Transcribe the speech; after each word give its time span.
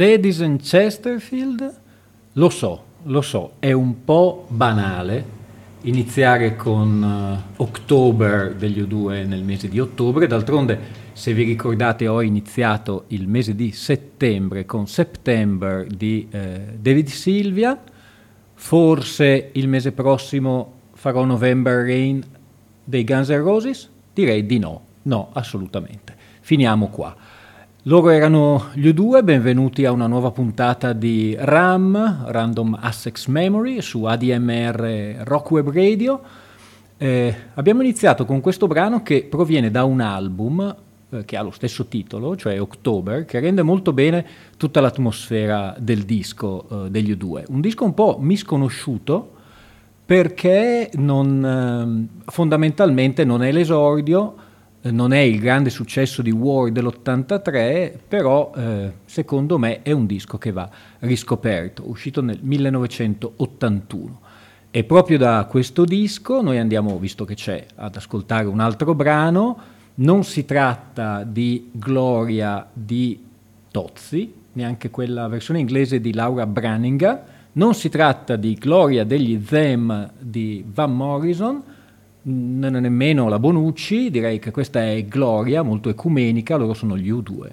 Ladies 0.00 0.40
and 0.40 0.62
Chesterfield, 0.62 1.74
lo 2.32 2.48
so, 2.48 2.84
lo 3.02 3.20
so, 3.20 3.56
è 3.58 3.72
un 3.72 4.02
po' 4.02 4.46
banale 4.48 5.38
iniziare 5.82 6.56
con 6.56 7.02
uh, 7.02 7.62
October 7.62 8.54
degli 8.54 8.80
U2 8.80 9.26
nel 9.26 9.42
mese 9.42 9.68
di 9.68 9.78
ottobre, 9.78 10.26
d'altronde 10.26 10.78
se 11.12 11.34
vi 11.34 11.42
ricordate 11.42 12.08
ho 12.08 12.22
iniziato 12.22 13.04
il 13.08 13.28
mese 13.28 13.54
di 13.54 13.72
settembre 13.72 14.64
con 14.64 14.86
September 14.86 15.84
di 15.84 16.26
eh, 16.30 16.78
David 16.78 17.08
Silvia, 17.08 17.78
forse 18.54 19.50
il 19.52 19.68
mese 19.68 19.92
prossimo 19.92 20.72
farò 20.94 21.26
November 21.26 21.84
Rain 21.84 22.24
dei 22.82 23.04
Guns 23.04 23.28
N' 23.28 23.42
Roses? 23.42 23.90
Direi 24.14 24.46
di 24.46 24.58
no, 24.58 24.82
no, 25.02 25.28
assolutamente. 25.34 26.16
Finiamo 26.40 26.88
qua. 26.88 27.14
Loro 27.84 28.10
erano 28.10 28.66
gli 28.74 28.88
U2, 28.88 29.24
benvenuti 29.24 29.86
a 29.86 29.90
una 29.90 30.06
nuova 30.06 30.30
puntata 30.32 30.92
di 30.92 31.34
RAM, 31.38 32.26
Random 32.26 32.76
Access 32.78 33.24
Memory, 33.24 33.80
su 33.80 34.04
ADMR 34.04 35.22
Rock 35.24 35.50
Web 35.50 35.72
Radio. 35.72 36.20
Eh, 36.98 37.34
abbiamo 37.54 37.80
iniziato 37.80 38.26
con 38.26 38.42
questo 38.42 38.66
brano 38.66 39.02
che 39.02 39.24
proviene 39.24 39.70
da 39.70 39.84
un 39.84 40.02
album 40.02 40.76
eh, 41.08 41.24
che 41.24 41.38
ha 41.38 41.42
lo 41.42 41.52
stesso 41.52 41.86
titolo, 41.86 42.36
cioè 42.36 42.60
October, 42.60 43.24
che 43.24 43.40
rende 43.40 43.62
molto 43.62 43.94
bene 43.94 44.26
tutta 44.58 44.82
l'atmosfera 44.82 45.74
del 45.78 46.02
disco 46.02 46.84
eh, 46.84 46.90
degli 46.90 47.16
U2. 47.18 47.44
Un 47.48 47.62
disco 47.62 47.86
un 47.86 47.94
po' 47.94 48.18
misconosciuto 48.20 49.30
perché 50.04 50.90
non, 50.96 52.08
eh, 52.26 52.30
fondamentalmente 52.30 53.24
non 53.24 53.42
è 53.42 53.50
l'esordio, 53.50 54.48
non 54.82 55.12
è 55.12 55.18
il 55.18 55.38
grande 55.40 55.68
successo 55.68 56.22
di 56.22 56.30
War 56.30 56.70
dell'83, 56.72 57.92
però 58.08 58.50
eh, 58.56 58.92
secondo 59.04 59.58
me 59.58 59.82
è 59.82 59.92
un 59.92 60.06
disco 60.06 60.38
che 60.38 60.52
va 60.52 60.68
riscoperto, 61.00 61.88
uscito 61.88 62.22
nel 62.22 62.38
1981. 62.40 64.20
E 64.70 64.84
proprio 64.84 65.18
da 65.18 65.46
questo 65.50 65.84
disco 65.84 66.40
noi 66.40 66.58
andiamo, 66.58 66.98
visto 66.98 67.24
che 67.24 67.34
c'è, 67.34 67.66
ad 67.74 67.96
ascoltare 67.96 68.46
un 68.46 68.60
altro 68.60 68.94
brano. 68.94 69.58
Non 69.96 70.24
si 70.24 70.44
tratta 70.46 71.24
di 71.24 71.68
Gloria 71.72 72.66
di 72.72 73.22
Tozzi, 73.70 74.32
neanche 74.52 74.88
quella 74.88 75.28
versione 75.28 75.60
inglese 75.60 76.00
di 76.00 76.14
Laura 76.14 76.46
Branninga, 76.46 77.24
non 77.52 77.74
si 77.74 77.88
tratta 77.88 78.36
di 78.36 78.54
Gloria 78.54 79.04
degli 79.04 79.42
Them 79.42 80.12
di 80.18 80.64
Van 80.66 80.94
Morrison, 80.94 81.62
non 82.22 82.76
è 82.76 82.80
nemmeno 82.80 83.28
la 83.28 83.38
Bonucci, 83.38 84.10
direi 84.10 84.38
che 84.38 84.50
questa 84.50 84.82
è 84.82 85.04
Gloria, 85.04 85.62
molto 85.62 85.88
ecumenica, 85.88 86.56
loro 86.56 86.74
sono 86.74 86.96
gli 86.96 87.10
U2. 87.10 87.50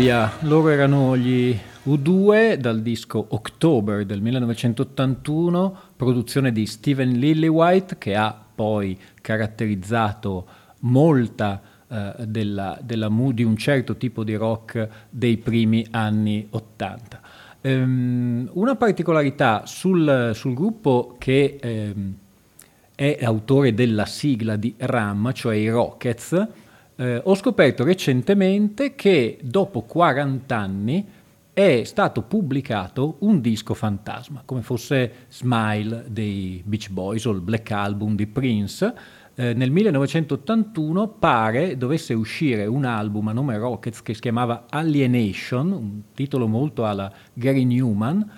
Gloria, 0.00 0.32
loro 0.44 0.70
erano 0.70 1.14
gli 1.14 1.54
U2 1.84 2.54
dal 2.54 2.80
disco 2.80 3.22
October 3.28 4.06
del 4.06 4.22
1981, 4.22 5.76
produzione 5.94 6.52
di 6.52 6.64
Steven 6.64 7.10
Lillywhite 7.10 7.98
che 7.98 8.14
ha 8.16 8.34
poi 8.54 8.98
caratterizzato 9.20 10.46
molta 10.80 11.60
eh, 11.86 12.14
della, 12.24 12.78
della 12.80 13.10
di 13.34 13.44
un 13.44 13.58
certo 13.58 13.98
tipo 13.98 14.24
di 14.24 14.34
rock 14.36 14.88
dei 15.10 15.36
primi 15.36 15.86
anni 15.90 16.46
80. 16.48 17.20
Um, 17.60 17.70
ehm, 17.70 18.50
una 18.54 18.76
particolarità 18.76 19.66
sul, 19.66 20.30
sul 20.32 20.54
gruppo 20.54 21.16
che 21.18 21.60
um, 21.62 22.14
è 22.94 23.18
autore 23.20 23.74
della 23.74 24.06
sigla 24.06 24.56
di 24.56 24.72
RAM, 24.78 25.30
cioè 25.34 25.56
i 25.56 25.68
Rockets, 25.68 26.48
eh, 27.00 27.18
ho 27.24 27.34
scoperto 27.34 27.82
recentemente 27.82 28.94
che 28.94 29.38
dopo 29.42 29.82
40 29.82 30.54
anni 30.54 31.06
è 31.50 31.82
stato 31.84 32.22
pubblicato 32.22 33.16
un 33.20 33.40
disco 33.40 33.72
fantasma, 33.72 34.42
come 34.44 34.60
fosse 34.60 35.12
Smile 35.30 36.04
dei 36.08 36.62
Beach 36.62 36.90
Boys 36.90 37.24
o 37.24 37.30
il 37.30 37.40
Black 37.40 37.70
Album 37.70 38.14
di 38.14 38.26
Prince. 38.26 38.94
Eh, 39.34 39.54
nel 39.54 39.70
1981 39.70 41.08
pare 41.08 41.78
dovesse 41.78 42.12
uscire 42.12 42.66
un 42.66 42.84
album 42.84 43.28
a 43.28 43.32
nome 43.32 43.56
Rockets 43.56 44.02
che 44.02 44.12
si 44.12 44.20
chiamava 44.20 44.66
Alienation, 44.68 45.72
un 45.72 46.00
titolo 46.14 46.46
molto 46.46 46.84
alla 46.84 47.10
Gary 47.32 47.64
Newman, 47.64 48.30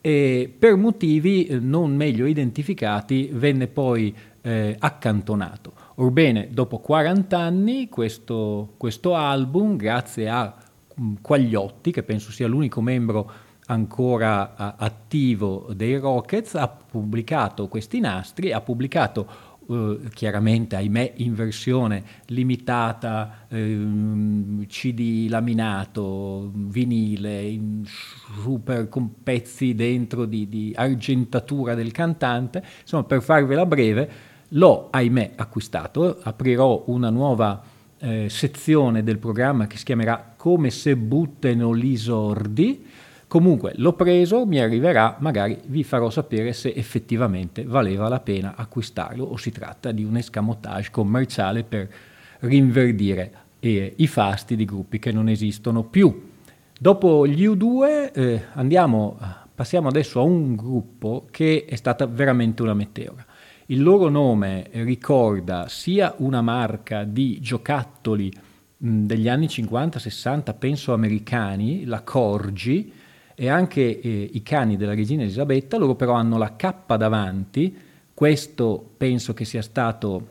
e 0.00 0.50
per 0.58 0.76
motivi 0.76 1.44
eh, 1.44 1.58
non 1.58 1.94
meglio 1.94 2.24
identificati 2.24 3.28
venne 3.34 3.66
poi 3.66 4.14
eh, 4.40 4.76
accantonato. 4.78 5.77
Orbene, 6.00 6.48
dopo 6.52 6.78
40 6.78 7.36
anni 7.36 7.88
questo, 7.88 8.74
questo 8.76 9.16
album, 9.16 9.74
grazie 9.74 10.28
a 10.28 10.54
um, 10.94 11.16
Quagliotti, 11.20 11.90
che 11.90 12.04
penso 12.04 12.30
sia 12.30 12.46
l'unico 12.46 12.80
membro 12.80 13.28
ancora 13.66 14.54
uh, 14.56 14.84
attivo 14.84 15.66
dei 15.74 15.96
Rockets, 15.96 16.54
ha 16.54 16.68
pubblicato 16.68 17.66
questi 17.66 17.98
nastri, 18.00 18.52
ha 18.52 18.60
pubblicato 18.60 19.46
Uh, 19.68 20.00
chiaramente, 20.14 20.76
ahimè, 20.76 21.12
in 21.16 21.34
versione 21.34 22.02
limitata, 22.28 23.44
um, 23.50 24.64
CD 24.64 25.26
laminato, 25.28 26.50
vinile, 26.54 27.60
super 28.42 28.88
con 28.88 29.22
pezzi 29.22 29.74
dentro 29.74 30.24
di, 30.24 30.48
di, 30.48 30.72
argentatura 30.74 31.74
del 31.74 31.92
cantante. 31.92 32.64
Insomma, 32.80 33.04
per 33.04 33.20
farvela 33.20 33.66
breve, 33.66 34.10
L'ho, 34.52 34.88
ahimè, 34.90 35.32
acquistato, 35.36 36.18
aprirò 36.22 36.84
una 36.86 37.10
nuova 37.10 37.62
eh, 37.98 38.28
sezione 38.30 39.02
del 39.02 39.18
programma 39.18 39.66
che 39.66 39.76
si 39.76 39.84
chiamerà 39.84 40.34
Come 40.36 40.70
se 40.70 40.96
buttano 40.96 41.76
gli 41.76 41.96
sordi. 41.96 42.86
Comunque 43.26 43.72
l'ho 43.76 43.92
preso, 43.92 44.46
mi 44.46 44.58
arriverà, 44.58 45.16
magari 45.18 45.58
vi 45.66 45.84
farò 45.84 46.08
sapere 46.08 46.54
se 46.54 46.72
effettivamente 46.74 47.64
valeva 47.64 48.08
la 48.08 48.20
pena 48.20 48.54
acquistarlo 48.56 49.22
o 49.22 49.36
si 49.36 49.50
tratta 49.50 49.92
di 49.92 50.02
un 50.02 50.16
escamotage 50.16 50.90
commerciale 50.90 51.62
per 51.62 51.90
rinverdire 52.40 53.32
eh, 53.60 53.92
i 53.96 54.06
fasti 54.06 54.56
di 54.56 54.64
gruppi 54.64 54.98
che 54.98 55.12
non 55.12 55.28
esistono 55.28 55.84
più. 55.84 56.26
Dopo 56.80 57.26
gli 57.26 57.46
U2 57.46 58.12
eh, 58.14 58.44
andiamo, 58.54 59.18
passiamo 59.54 59.88
adesso 59.88 60.20
a 60.20 60.22
un 60.22 60.56
gruppo 60.56 61.26
che 61.30 61.66
è 61.68 61.74
stata 61.74 62.06
veramente 62.06 62.62
una 62.62 62.72
meteora. 62.72 63.26
Il 63.70 63.82
loro 63.82 64.08
nome 64.08 64.68
ricorda 64.72 65.68
sia 65.68 66.14
una 66.18 66.40
marca 66.40 67.04
di 67.04 67.38
giocattoli 67.38 68.32
degli 68.74 69.28
anni 69.28 69.44
50-60, 69.44 70.54
penso 70.58 70.94
americani, 70.94 71.84
la 71.84 72.00
Corgi, 72.00 72.90
e 73.34 73.48
anche 73.50 74.00
eh, 74.00 74.30
i 74.32 74.42
cani 74.42 74.78
della 74.78 74.94
regina 74.94 75.20
Elisabetta, 75.20 75.76
loro 75.76 75.96
però 75.96 76.14
hanno 76.14 76.38
la 76.38 76.56
K 76.56 76.96
davanti, 76.96 77.76
questo 78.14 78.92
penso 78.96 79.34
che 79.34 79.44
sia 79.44 79.60
stato 79.60 80.28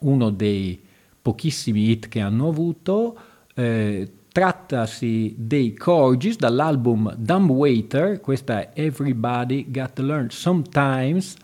uno 0.00 0.30
dei 0.30 0.80
pochissimi 1.20 1.90
hit 1.90 2.08
che 2.08 2.20
hanno 2.20 2.48
avuto, 2.48 3.18
eh, 3.52 4.10
trattasi 4.32 5.34
dei 5.36 5.74
Corgis 5.74 6.38
dall'album 6.38 7.16
Dumb 7.18 7.50
Waiter, 7.50 8.18
questa 8.22 8.60
è 8.60 8.70
Everybody 8.72 9.70
Got 9.70 9.92
to 9.92 10.02
Learn 10.02 10.30
Sometimes 10.30 11.36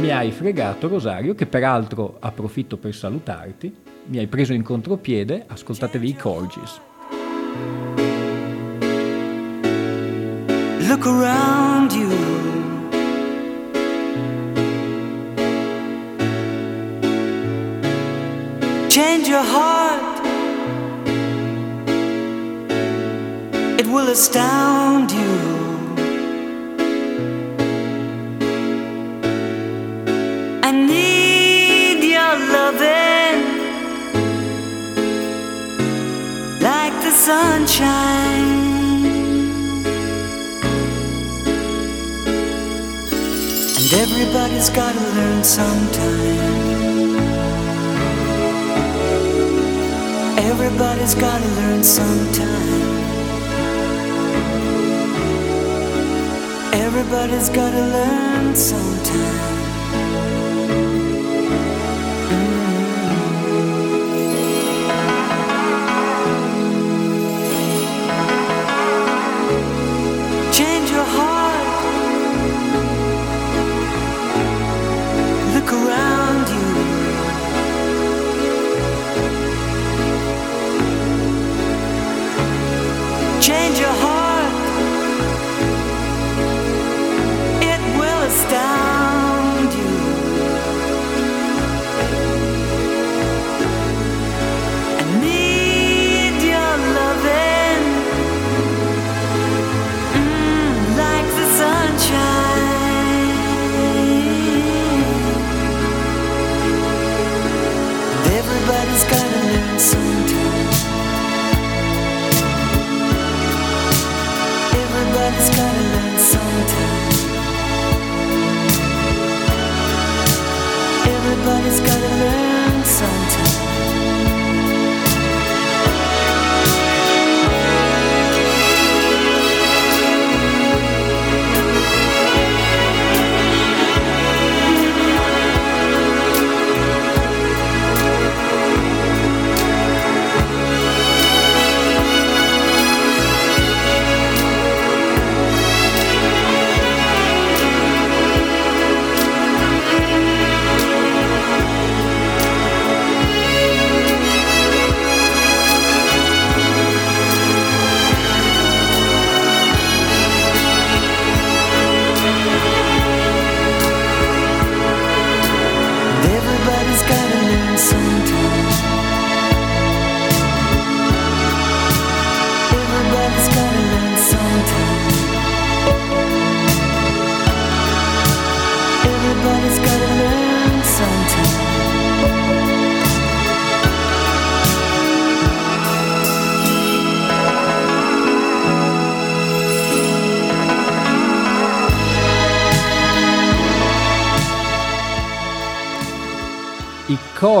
mi 0.00 0.10
hai 0.10 0.30
fregato 0.30 0.88
Rosario, 0.88 1.34
che 1.34 1.46
peraltro 1.46 2.16
approfitto 2.20 2.76
per 2.76 2.94
salutarti, 2.94 3.74
mi 4.06 4.18
hai 4.18 4.26
preso 4.26 4.52
in 4.52 4.62
contropiede, 4.62 5.44
ascoltatevi 5.46 6.08
i 6.08 6.16
Corgis. 6.16 6.80
Look 10.88 11.06
around 11.06 11.92
you. 11.92 12.08
Change 18.88 19.28
your 19.28 19.42
heart. 19.42 20.20
It 23.78 23.86
will 23.86 24.08
astound 24.08 25.10
you. 25.10 25.55
Sunshine. 37.26 38.86
And 43.78 43.92
everybody's 44.04 44.70
gotta 44.70 45.00
learn 45.16 45.42
sometime. 45.42 47.16
Everybody's 50.50 51.16
gotta 51.16 51.48
learn 51.58 51.82
sometime. 51.82 52.90
Everybody's 56.86 57.48
gotta 57.48 57.84
learn 57.96 58.54
sometime. 58.54 59.55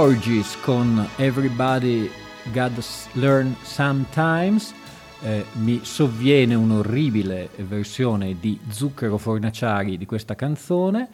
Corgis 0.06 0.56
con 0.60 1.04
Everybody 1.16 2.08
Gotta 2.52 2.80
Learn 3.14 3.56
Sometimes. 3.62 4.72
Eh, 5.20 5.44
mi 5.54 5.80
sovviene 5.82 6.54
un'orribile 6.54 7.48
versione 7.66 8.36
di 8.38 8.56
Zucchero 8.68 9.18
Fornaciari 9.18 9.98
di 9.98 10.06
questa 10.06 10.36
canzone. 10.36 11.08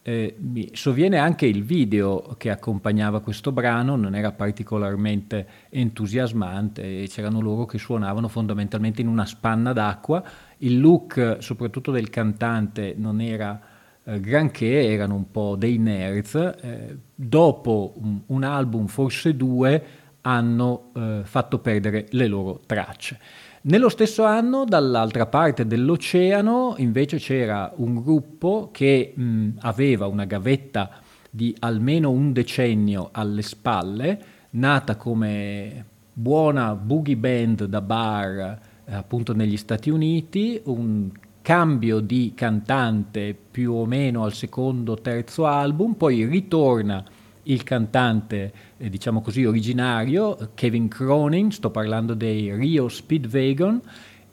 Eh, 0.00 0.34
mi 0.38 0.70
sovviene 0.72 1.18
anche 1.18 1.44
il 1.44 1.62
video 1.62 2.36
che 2.38 2.48
accompagnava 2.48 3.20
questo 3.20 3.52
brano, 3.52 3.96
non 3.96 4.14
era 4.14 4.32
particolarmente 4.32 5.46
entusiasmante 5.68 7.06
c'erano 7.06 7.42
loro 7.42 7.66
che 7.66 7.76
suonavano 7.76 8.28
fondamentalmente 8.28 9.02
in 9.02 9.08
una 9.08 9.26
spanna 9.26 9.74
d'acqua. 9.74 10.24
Il 10.58 10.80
look, 10.80 11.36
soprattutto 11.40 11.90
del 11.90 12.08
cantante, 12.08 12.94
non 12.96 13.20
era 13.20 13.60
eh, 14.04 14.18
granché, 14.20 14.90
erano 14.90 15.16
un 15.16 15.30
po' 15.30 15.54
dei 15.54 15.76
nerds. 15.76 16.34
Eh, 16.62 16.98
dopo 17.20 17.94
un, 18.26 18.44
album, 18.44 18.86
forse 18.86 19.36
due, 19.36 19.82
hanno 20.20 20.92
eh, 20.94 21.20
fatto 21.24 21.58
perdere 21.58 22.06
le 22.10 22.28
loro 22.28 22.60
tracce. 22.64 23.18
Nello 23.62 23.88
stesso 23.88 24.22
anno, 24.22 24.64
dall'altra 24.64 25.26
parte 25.26 25.66
dell'oceano, 25.66 26.74
invece 26.78 27.16
c'era 27.16 27.72
un 27.76 28.00
gruppo 28.00 28.68
che 28.72 29.12
mh, 29.16 29.48
aveva 29.62 30.06
una 30.06 30.26
gavetta 30.26 30.90
di 31.28 31.54
almeno 31.58 32.12
un 32.12 32.32
decennio 32.32 33.08
alle 33.10 33.42
spalle, 33.42 34.22
nata 34.50 34.94
come 34.94 35.84
buona 36.12 36.76
boogie 36.76 37.16
band 37.16 37.64
da 37.64 37.80
bar 37.80 38.58
eh, 38.84 38.94
appunto 38.94 39.34
negli 39.34 39.56
Stati 39.56 39.90
Uniti, 39.90 40.60
un 40.66 41.10
cambio 41.48 42.00
di 42.00 42.32
cantante 42.34 43.34
più 43.50 43.72
o 43.72 43.86
meno 43.86 44.22
al 44.22 44.34
secondo 44.34 44.92
o 44.92 45.00
terzo 45.00 45.46
album, 45.46 45.94
poi 45.94 46.26
ritorna 46.26 47.02
il 47.44 47.62
cantante, 47.62 48.52
eh, 48.76 48.90
diciamo 48.90 49.22
così, 49.22 49.46
originario, 49.46 50.36
Kevin 50.52 50.88
Cronin, 50.88 51.50
sto 51.50 51.70
parlando 51.70 52.12
dei 52.12 52.54
Rio 52.54 52.90
Speedwagon, 52.90 53.80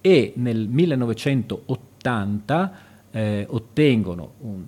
e 0.01 0.33
nel 0.35 0.67
1980 0.67 2.71
eh, 3.11 3.47
ottengono 3.49 4.33
un 4.39 4.63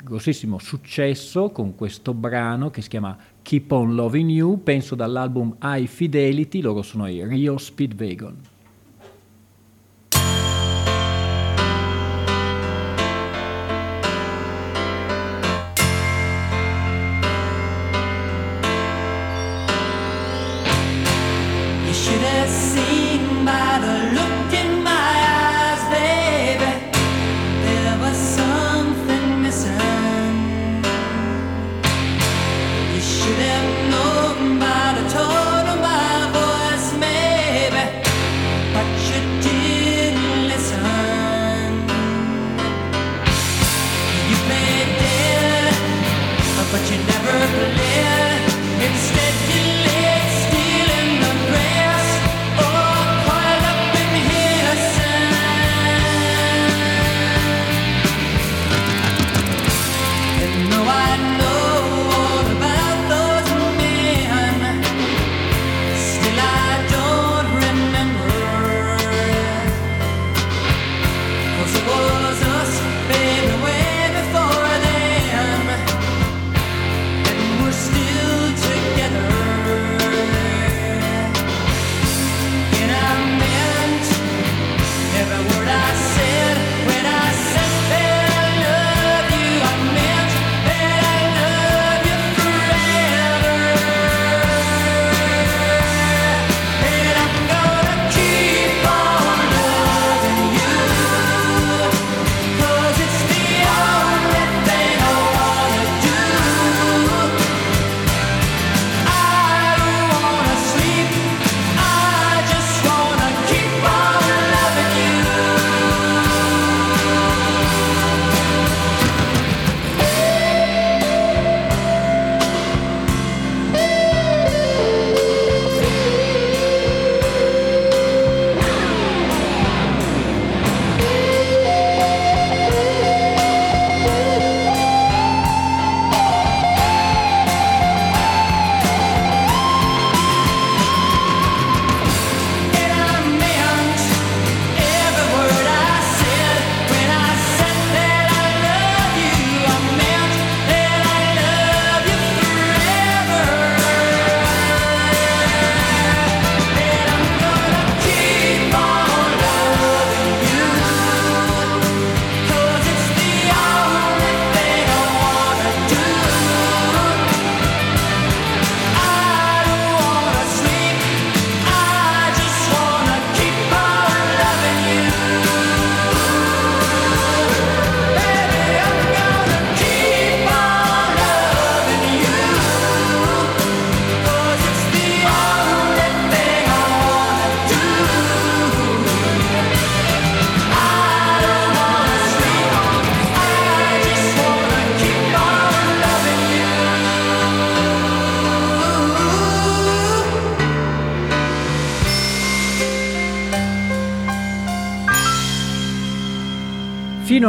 grossissimo 0.00 0.60
successo 0.60 1.50
con 1.50 1.74
questo 1.74 2.14
brano 2.14 2.70
che 2.70 2.80
si 2.80 2.90
chiama 2.90 3.16
Keep 3.42 3.72
on 3.72 3.96
Loving 3.96 4.30
You, 4.30 4.62
penso 4.62 4.94
dall'album 4.94 5.56
High 5.60 5.88
Fidelity, 5.88 6.60
loro 6.60 6.82
sono 6.82 7.08
i 7.08 7.26
Rio 7.26 7.58
Speedwagon. 7.58 8.57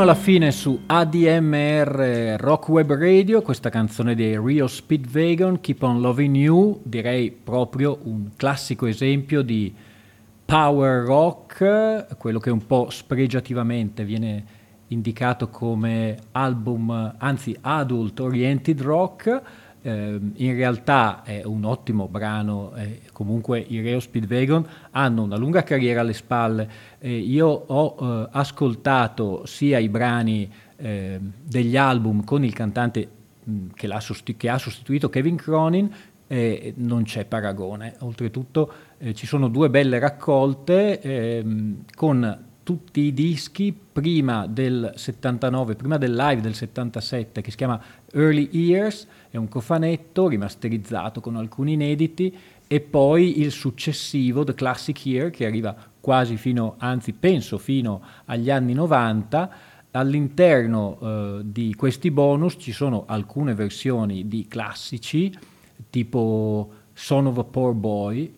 Alla 0.10 0.18
fine 0.18 0.52
su 0.52 0.86
ADMR 0.88 2.36
Rock 2.40 2.70
Web 2.70 2.94
Radio, 2.94 3.44
questa 3.44 3.70
canzone 3.70 4.16
dei 4.16 4.40
Rio 4.40 4.66
Speedwagon, 4.66 5.60
Keep 5.60 5.84
on 5.84 6.02
Loving 6.02 6.36
You, 6.36 6.80
direi 6.82 7.30
proprio 7.30 8.00
un 8.06 8.32
classico 8.36 8.88
esempio 8.88 9.44
di 9.44 9.72
power 10.46 11.06
rock, 11.06 12.18
quello 12.18 12.40
che 12.40 12.50
un 12.50 12.66
po' 12.66 12.90
spregiativamente 12.90 14.04
viene 14.04 14.44
indicato 14.88 15.50
come 15.50 16.18
album, 16.32 17.14
anzi 17.20 17.56
adult 17.62 18.20
oriented 18.20 18.82
rock. 18.82 19.42
Eh, 19.82 20.20
in 20.34 20.54
realtà 20.56 21.24
è 21.24 21.44
un 21.44 21.64
ottimo 21.64 22.08
brano, 22.08 22.74
eh, 22.76 23.02
comunque 23.14 23.60
i 23.60 23.82
Reo 23.82 24.00
Speedwagon 24.00 24.66
hanno 24.92 25.24
una 25.24 25.38
lunga 25.38 25.64
carriera 25.64 26.02
alle 26.02 26.14
spalle. 26.14 26.70
Eh, 27.00 27.18
io 27.18 27.48
ho 27.48 27.96
eh, 28.00 28.30
ascoltato 28.32 29.46
sia 29.46 29.80
i 29.80 29.90
brani 29.90 30.50
ehm, 30.76 31.32
degli 31.44 31.78
album 31.78 32.24
con 32.24 32.44
il 32.44 32.54
cantante 32.54 33.08
mh, 33.44 33.68
che, 33.74 33.88
sostitu- 34.00 34.38
che, 34.38 34.50
ha 34.50 34.58
sostituito 34.58 35.10
Kevin 35.10 35.36
Cronin, 35.36 35.92
e 36.32 36.74
non 36.78 37.04
c'è 37.04 37.26
paragone. 37.26 37.96
Oltretutto 38.00 38.72
eh, 39.00 39.16
ci 39.16 39.26
sono 39.26 39.48
due 39.48 39.72
belle 39.72 39.98
raccolte 39.98 41.02
ehm, 41.02 41.86
con 41.96 42.48
tutti 42.70 43.00
i 43.00 43.14
dischi 43.16 43.74
prima 43.74 44.46
del 44.46 44.94
79, 44.96 45.74
prima 45.74 45.98
del 45.98 46.14
live 46.14 46.40
del 46.40 46.54
77 46.54 47.42
che 47.42 47.50
si 47.50 47.58
chiama 47.58 47.82
Early 48.14 48.50
Years, 48.52 49.08
è 49.30 49.38
un 49.38 49.48
cofanetto 49.48 50.28
rimasterizzato 50.28 51.22
con 51.22 51.36
alcuni 51.36 51.74
inediti 51.74 52.36
e 52.68 52.80
poi 52.80 53.40
il 53.40 53.52
successivo 53.52 54.44
The 54.44 54.54
Classic 54.54 55.06
Year 55.06 55.30
che 55.32 55.46
arriva 55.46 55.76
quasi 56.00 56.38
fino, 56.38 56.76
anzi 56.78 57.14
penso 57.14 57.58
fino 57.58 58.02
agli 58.26 58.50
anni 58.50 58.74
90. 58.74 59.50
All'interno 59.92 61.00
eh, 61.02 61.42
di 61.44 61.74
questi 61.74 62.12
bonus 62.12 62.56
ci 62.60 62.72
sono 62.72 63.06
alcune 63.08 63.56
versioni 63.56 64.28
di 64.28 64.46
classici 64.48 65.36
tipo 65.90 66.70
Son 66.94 67.28
of 67.28 67.38
a 67.38 67.44
Poor 67.44 67.74
Boy, 67.74 68.32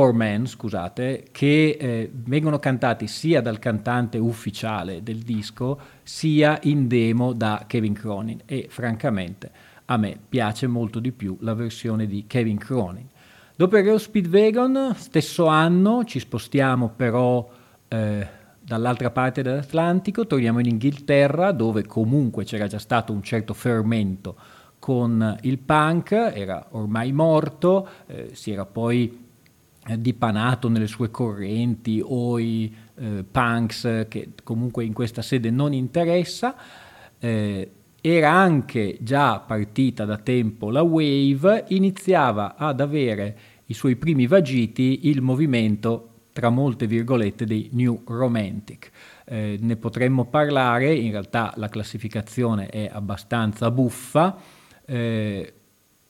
Poor 0.00 0.14
Man, 0.14 0.46
scusate, 0.46 1.26
che 1.30 1.76
eh, 1.78 2.10
vengono 2.10 2.58
cantati 2.58 3.06
sia 3.06 3.42
dal 3.42 3.58
cantante 3.58 4.16
ufficiale 4.16 5.02
del 5.02 5.18
disco 5.18 5.78
sia 6.02 6.58
in 6.62 6.88
demo 6.88 7.34
da 7.34 7.64
Kevin 7.66 7.92
Cronin 7.92 8.40
e 8.46 8.68
francamente 8.70 9.50
a 9.84 9.98
me 9.98 10.18
piace 10.26 10.66
molto 10.66 11.00
di 11.00 11.12
più 11.12 11.36
la 11.40 11.52
versione 11.52 12.06
di 12.06 12.24
Kevin 12.26 12.56
Cronin. 12.56 13.06
Dopo 13.54 13.76
il 13.76 13.84
Reo 13.84 13.98
Speedwagon, 13.98 14.94
stesso 14.96 15.44
anno, 15.44 16.02
ci 16.04 16.18
spostiamo 16.18 16.94
però 16.96 17.46
eh, 17.86 18.26
dall'altra 18.58 19.10
parte 19.10 19.42
dell'Atlantico, 19.42 20.26
torniamo 20.26 20.60
in 20.60 20.66
Inghilterra 20.66 21.52
dove 21.52 21.84
comunque 21.84 22.44
c'era 22.44 22.66
già 22.66 22.78
stato 22.78 23.12
un 23.12 23.22
certo 23.22 23.52
fermento 23.52 24.34
con 24.78 25.36
il 25.42 25.58
punk, 25.58 26.12
era 26.12 26.68
ormai 26.70 27.12
morto, 27.12 27.86
eh, 28.06 28.30
si 28.32 28.50
era 28.50 28.64
poi 28.64 29.28
dipanato 29.96 30.68
nelle 30.68 30.86
sue 30.86 31.10
correnti 31.10 32.02
o 32.04 32.38
i 32.38 32.72
eh, 32.96 33.24
punks 33.28 34.06
che 34.08 34.30
comunque 34.44 34.84
in 34.84 34.92
questa 34.92 35.22
sede 35.22 35.50
non 35.50 35.72
interessa. 35.72 36.54
Eh, 37.18 37.70
era 38.02 38.30
anche 38.30 38.96
già 39.00 39.40
partita 39.40 40.04
da 40.04 40.16
tempo 40.16 40.70
la 40.70 40.82
wave, 40.82 41.64
iniziava 41.68 42.56
ad 42.56 42.80
avere 42.80 43.38
i 43.66 43.74
suoi 43.74 43.96
primi 43.96 44.26
vagiti 44.26 45.08
il 45.08 45.20
movimento, 45.20 46.08
tra 46.32 46.48
molte 46.48 46.86
virgolette, 46.86 47.44
dei 47.44 47.68
New 47.72 48.02
Romantic. 48.06 48.90
Eh, 49.26 49.58
ne 49.60 49.76
potremmo 49.76 50.24
parlare, 50.26 50.94
in 50.94 51.10
realtà 51.10 51.52
la 51.56 51.68
classificazione 51.68 52.68
è 52.68 52.88
abbastanza 52.90 53.70
buffa. 53.70 54.36
Eh, 54.84 55.54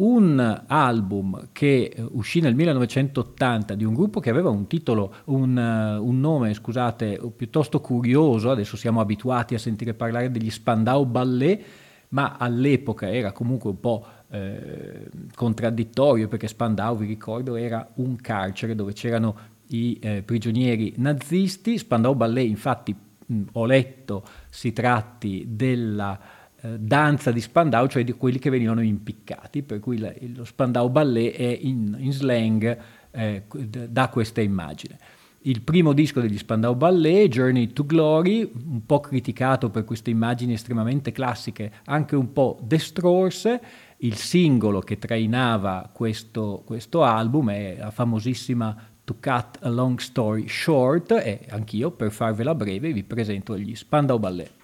un 0.01 0.63
album 0.67 1.49
che 1.53 1.93
eh, 1.95 2.03
uscì 2.13 2.41
nel 2.41 2.55
1980 2.55 3.75
di 3.75 3.85
un 3.85 3.95
gruppo 3.95 4.21
che 4.21 4.31
aveva 4.31 4.51
un 4.51 4.67
titolo, 4.67 5.15
un, 5.27 5.57
uh, 5.57 6.07
un, 6.07 6.21
nome, 6.21 6.55
scusate, 6.55 7.21
piuttosto 7.37 7.81
curioso, 7.81 8.51
adesso 8.51 8.77
siamo 8.77 9.01
abituati 9.01 9.55
a 9.55 9.59
sentire 9.59 9.95
parlare 9.95 10.31
degli 10.31 10.51
Spandau 10.51 11.05
Ballet, 11.05 11.65
ma 12.09 12.37
all'epoca 12.39 13.11
era 13.11 13.33
comunque 13.33 13.71
un 13.71 13.81
po' 13.81 14.07
eh, 14.31 15.09
contraddittorio 15.35 16.29
perché 16.29 16.49
Spandau, 16.49 16.97
vi 16.97 17.07
ricordo, 17.07 17.57
era 17.57 17.87
un 17.97 18.17
carcere 18.17 18.75
dove 18.75 18.93
c'erano 18.93 19.37
i 19.69 19.99
eh, 20.01 20.23
prigionieri 20.23 20.95
nazisti. 20.97 21.79
Spandau 21.79 22.15
Ballet, 22.15 22.49
infatti, 22.49 22.95
mh, 23.27 23.43
ho 23.53 23.65
letto, 23.65 24.25
si 24.49 24.73
tratti 24.73 25.45
della 25.51 26.19
eh, 26.63 26.79
danza 26.79 27.31
di 27.31 27.41
Spandau, 27.41 27.87
cioè 27.87 28.05
di 28.05 28.13
quelli 28.13 28.39
che 28.39 28.51
venivano 28.51 28.83
impiccati, 28.83 29.63
per 29.63 29.81
cui 29.81 29.99
lo 30.35 30.45
Spandau 30.45 30.91
Ballet 30.91 31.35
è 31.35 31.59
in, 31.61 31.97
in 31.99 32.13
slang 32.13 32.79
eh, 33.11 33.45
da 33.89 34.09
questa 34.09 34.41
immagine. 34.41 34.99
Il 35.43 35.63
primo 35.63 35.95
disco 35.95 36.21
degli 36.21 36.37
Spandau 36.37 36.75
Ballet, 36.75 37.29
Journey 37.29 37.73
to 37.73 37.87
Glory, 37.87 38.43
un 38.43 38.85
po' 38.85 39.01
criticato 39.01 39.71
per 39.71 39.85
queste 39.85 40.11
immagini 40.11 40.53
estremamente 40.53 41.13
classiche, 41.13 41.73
anche 41.87 42.15
un 42.15 42.31
po' 42.35 42.59
destrorse, 42.63 43.61
il 43.99 44.17
singolo 44.17 44.81
che 44.81 44.99
trainava 44.99 45.89
questo, 45.93 46.63
questo 46.67 47.05
album 47.05 47.51
è 47.53 47.77
la 47.79 47.91
famosissima 47.91 48.77
To 49.03 49.17
Cut 49.19 49.59
a 49.63 49.71
Long 49.71 49.99
Story 49.99 50.47
Short 50.47 51.13
e 51.13 51.41
anch'io, 51.49 51.91
per 51.91 52.13
farvela 52.13 52.55
breve, 52.55 52.93
vi 52.93 53.03
presento 53.03 53.57
gli 53.57 53.75
Spandau 53.75 54.19
Ballet. 54.19 54.60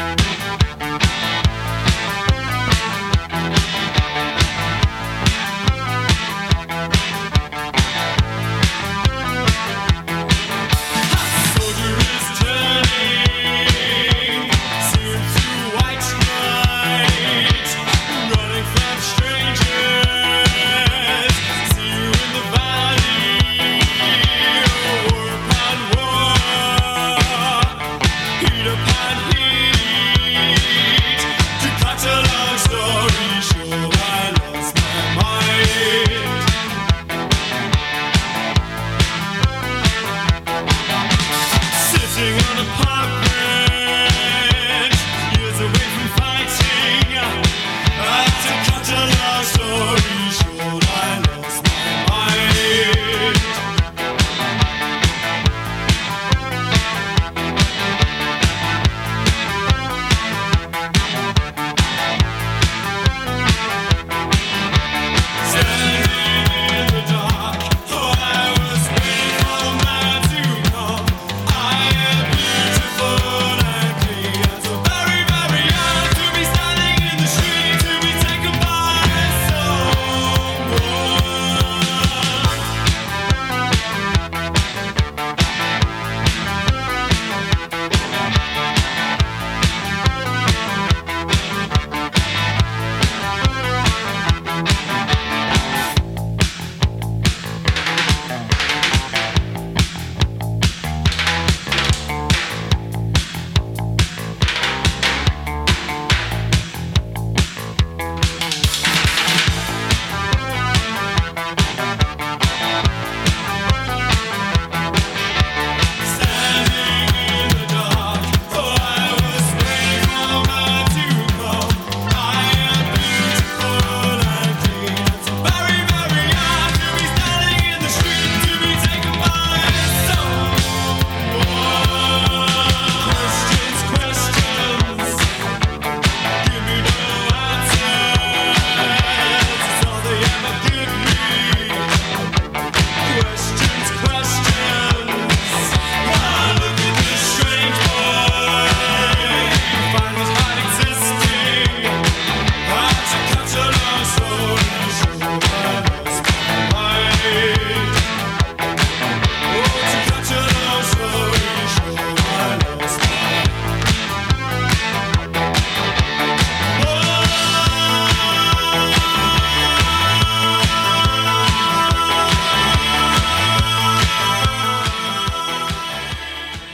Bye. 0.00 0.56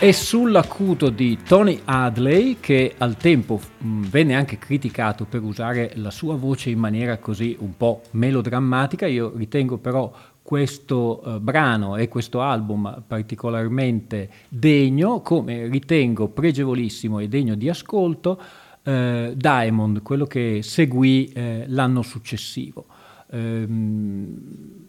E 0.06 0.12
sull'acuto 0.12 1.10
di 1.10 1.36
Tony 1.42 1.80
Hadley 1.84 2.58
che 2.60 2.94
al 2.96 3.16
tempo 3.16 3.60
mh, 3.78 4.02
venne 4.02 4.36
anche 4.36 4.56
criticato 4.56 5.24
per 5.24 5.42
usare 5.42 5.94
la 5.96 6.12
sua 6.12 6.36
voce 6.36 6.70
in 6.70 6.78
maniera 6.78 7.18
così 7.18 7.56
un 7.58 7.76
po' 7.76 8.02
melodrammatica, 8.12 9.08
io 9.08 9.32
ritengo 9.34 9.78
però 9.78 10.12
questo 10.42 11.20
eh, 11.24 11.40
brano 11.40 11.96
e 11.96 12.06
questo 12.06 12.40
album 12.40 13.02
particolarmente 13.04 14.30
degno, 14.48 15.22
come 15.22 15.66
ritengo 15.66 16.28
pregevolissimo 16.28 17.18
e 17.18 17.26
degno 17.26 17.56
di 17.56 17.68
ascolto, 17.68 18.40
eh, 18.84 19.32
Diamond, 19.34 20.02
quello 20.02 20.26
che 20.26 20.60
seguì 20.62 21.32
eh, 21.34 21.64
l'anno 21.66 22.02
successivo. 22.02 22.86
Ehm, 23.32 24.86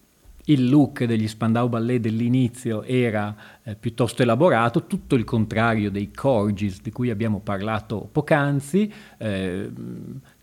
il 0.49 0.69
look 0.69 1.03
degli 1.05 1.27
Spandau 1.27 1.69
Ballet 1.69 1.99
dell'inizio 1.99 2.83
era 2.83 3.35
eh, 3.63 3.75
piuttosto 3.75 4.21
elaborato, 4.21 4.85
tutto 4.85 5.15
il 5.15 5.23
contrario 5.23 5.89
dei 5.89 6.11
Corgis 6.11 6.81
di 6.81 6.91
cui 6.91 7.09
abbiamo 7.09 7.39
parlato 7.39 8.07
poc'anzi, 8.11 8.91
eh, 9.17 9.69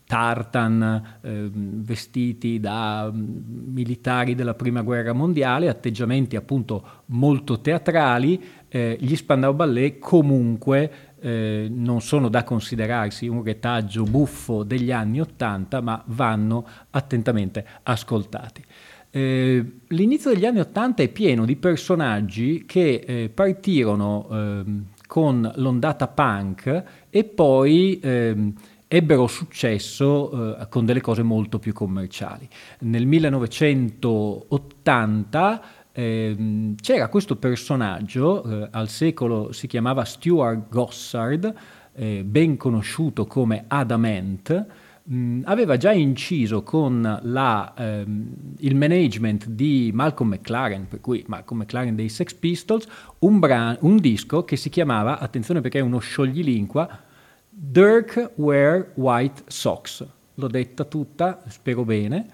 tartan 0.05 1.17
eh, 1.21 1.49
vestiti 1.51 2.59
da 2.59 3.11
mm, 3.11 3.73
militari 3.73 4.35
della 4.35 4.53
prima 4.53 4.81
guerra 4.81 5.13
mondiale, 5.13 5.67
atteggiamenti 5.67 6.35
appunto 6.35 7.03
molto 7.07 7.59
teatrali, 7.59 8.41
eh, 8.67 8.97
gli 8.99 9.15
Spandau 9.15 9.53
Ballet 9.53 9.97
comunque 9.97 11.15
eh, 11.19 11.67
non 11.71 12.01
sono 12.01 12.29
da 12.29 12.43
considerarsi 12.43 13.27
un 13.27 13.43
retaggio 13.43 14.03
buffo 14.03 14.63
degli 14.63 14.91
anni 14.91 15.19
Ottanta, 15.19 15.81
ma 15.81 16.03
vanno 16.07 16.67
attentamente 16.91 17.65
ascoltati. 17.81 18.63
Eh, 19.15 19.65
l'inizio 19.87 20.33
degli 20.33 20.45
anni 20.45 20.59
Ottanta 20.59 21.01
è 21.01 21.07
pieno 21.07 21.45
di 21.45 21.55
personaggi 21.55 22.65
che 22.65 22.95
eh, 22.95 23.29
partirono 23.33 24.27
eh, 24.29 24.63
con 25.07 25.49
l'ondata 25.55 26.09
punk 26.09 26.83
e 27.09 27.23
poi 27.23 27.97
ehm, 28.03 28.53
ebbero 28.85 29.27
successo 29.27 30.59
eh, 30.59 30.67
con 30.67 30.83
delle 30.83 30.99
cose 30.99 31.23
molto 31.23 31.59
più 31.59 31.71
commerciali. 31.71 32.45
Nel 32.79 33.05
1980 33.05 35.61
ehm, 35.93 36.75
c'era 36.75 37.07
questo 37.07 37.37
personaggio, 37.37 38.43
eh, 38.43 38.67
al 38.69 38.89
secolo 38.89 39.53
si 39.53 39.67
chiamava 39.67 40.03
Stuart 40.03 40.67
Gossard, 40.67 41.53
eh, 41.93 42.21
ben 42.25 42.57
conosciuto 42.57 43.27
come 43.27 43.63
Adamant, 43.69 44.65
mh, 45.05 45.41
aveva 45.45 45.77
già 45.77 45.91
inciso 45.91 46.63
con 46.63 47.19
la, 47.23 47.73
ehm, 47.77 48.33
il 48.59 48.75
management 48.75 49.47
di 49.47 49.91
Malcolm 49.93 50.31
McLaren, 50.31 50.87
per 50.87 51.01
cui 51.01 51.23
Malcolm 51.27 51.61
McLaren 51.61 51.95
dei 51.95 52.09
Sex 52.09 52.33
Pistols, 52.33 52.87
un, 53.19 53.39
bran- 53.39 53.77
un 53.81 53.97
disco 53.97 54.43
che 54.43 54.55
si 54.55 54.69
chiamava, 54.69 55.19
attenzione 55.19 55.61
perché 55.61 55.79
è 55.79 55.81
uno 55.81 55.99
scioglilingua, 55.99 57.03
Dirk 57.49 58.31
Wear 58.35 58.91
White 58.95 59.43
Socks. 59.47 60.05
L'ho 60.35 60.47
detta 60.47 60.83
tutta, 60.83 61.41
spero 61.47 61.85
bene. 61.85 62.25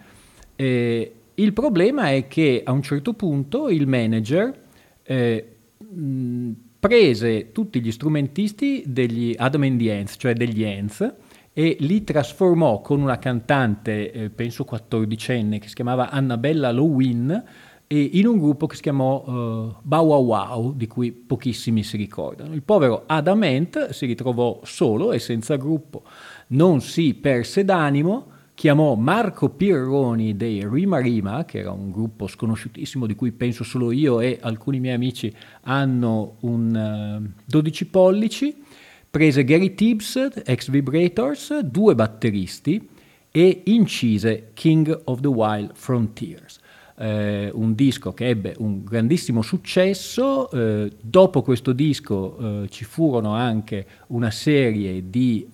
Eh, 0.55 1.13
il 1.35 1.53
problema 1.53 2.11
è 2.11 2.27
che 2.27 2.61
a 2.65 2.71
un 2.71 2.81
certo 2.81 3.13
punto 3.13 3.69
il 3.69 3.87
manager 3.87 4.59
eh, 5.03 5.55
mh, 5.77 6.51
prese 6.79 7.51
tutti 7.51 7.79
gli 7.79 7.91
strumentisti 7.91 8.83
degli 8.87 9.35
Adam 9.37 9.61
and 9.61 9.79
the 9.79 9.91
Ants, 9.91 10.15
cioè 10.17 10.33
degli 10.33 10.63
Ants, 10.63 11.13
e 11.53 11.77
li 11.79 12.03
trasformò 12.03 12.81
con 12.81 13.01
una 13.01 13.19
cantante, 13.19 14.11
eh, 14.11 14.29
penso 14.29 14.63
quattordicenne, 14.63 15.59
che 15.59 15.67
si 15.67 15.75
chiamava 15.75 16.09
Annabella 16.09 16.71
Lowin, 16.71 17.43
in 17.93 18.25
un 18.25 18.39
gruppo 18.39 18.67
che 18.67 18.75
si 18.77 18.81
chiamò 18.81 19.23
uh, 19.25 19.75
Bow 19.81 20.23
Wow 20.23 20.73
di 20.73 20.87
cui 20.87 21.11
pochissimi 21.11 21.83
si 21.83 21.97
ricordano. 21.97 22.53
Il 22.53 22.63
povero 22.63 23.03
Adament 23.05 23.89
si 23.89 24.05
ritrovò 24.05 24.61
solo 24.63 25.11
e 25.11 25.19
senza 25.19 25.57
gruppo, 25.57 26.03
non 26.47 26.79
si 26.79 27.13
perse 27.15 27.65
d'animo, 27.65 28.27
chiamò 28.53 28.95
Marco 28.95 29.49
Pirroni 29.49 30.37
dei 30.37 30.65
Rima 30.65 30.99
Rima, 30.99 31.43
che 31.43 31.59
era 31.59 31.71
un 31.71 31.91
gruppo 31.91 32.27
sconosciutissimo 32.27 33.05
di 33.05 33.15
cui 33.15 33.33
penso 33.33 33.65
solo 33.65 33.91
io 33.91 34.21
e 34.21 34.39
alcuni 34.41 34.79
miei 34.79 34.95
amici 34.95 35.33
hanno 35.63 36.35
un 36.41 37.19
uh, 37.21 37.25
eh, 37.25 37.43
12 37.45 37.87
pollici, 37.87 38.63
prese 39.11 39.43
Gary 39.43 39.75
Tibbs, 39.75 40.15
ex 40.45 40.69
Vibrators, 40.69 41.59
due 41.59 41.93
batteristi 41.95 42.87
e 43.29 43.63
incise 43.65 44.51
King 44.53 45.01
of 45.03 45.19
the 45.19 45.27
Wild 45.27 45.71
Frontiers. 45.73 46.59
Eh, 46.97 47.49
un 47.53 47.75
disco 47.75 48.13
che 48.13 48.27
ebbe 48.27 48.55
un 48.59 48.83
grandissimo 48.85 49.41
successo, 49.41 50.49
eh, 50.51 50.91
dopo 51.01 51.41
questo 51.41 51.73
disco 51.73 52.63
eh, 52.63 52.69
ci 52.69 52.85
furono 52.85 53.33
anche 53.33 53.85
una 54.07 54.31
serie 54.31 55.09
di 55.09 55.45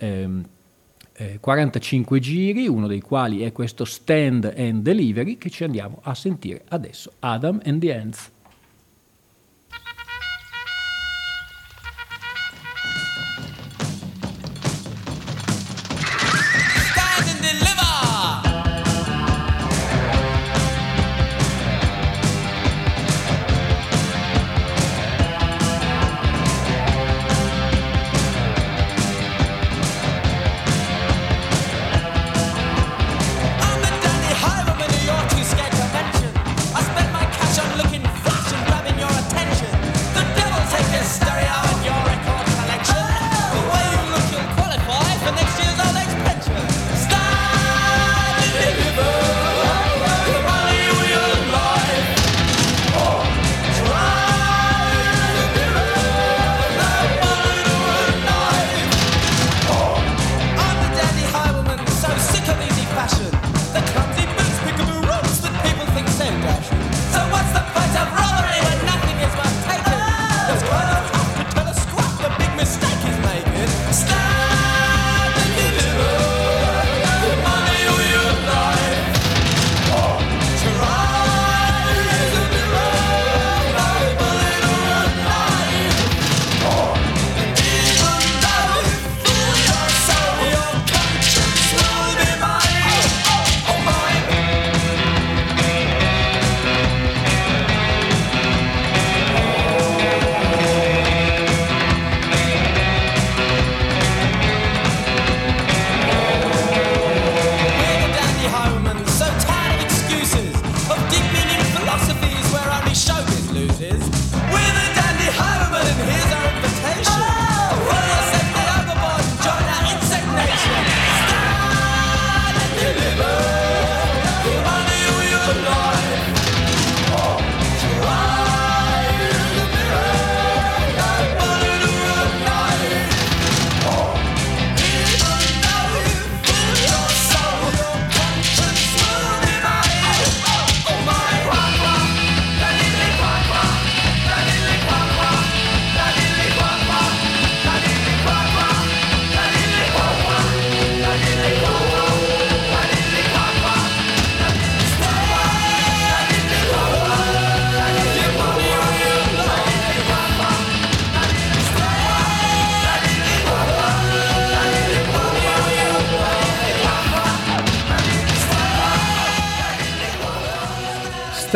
45 1.39 2.17
ehm, 2.17 2.23
eh, 2.23 2.25
giri, 2.25 2.67
uno 2.67 2.85
dei 2.85 3.01
quali 3.01 3.41
è 3.41 3.51
questo 3.51 3.85
Stand 3.85 4.53
and 4.55 4.83
Delivery 4.83 5.37
che 5.37 5.49
ci 5.49 5.63
andiamo 5.63 5.99
a 6.03 6.13
sentire 6.13 6.63
adesso, 6.67 7.13
Adam 7.19 7.59
and 7.63 7.79
the 7.79 7.95
Ants. 7.95 8.31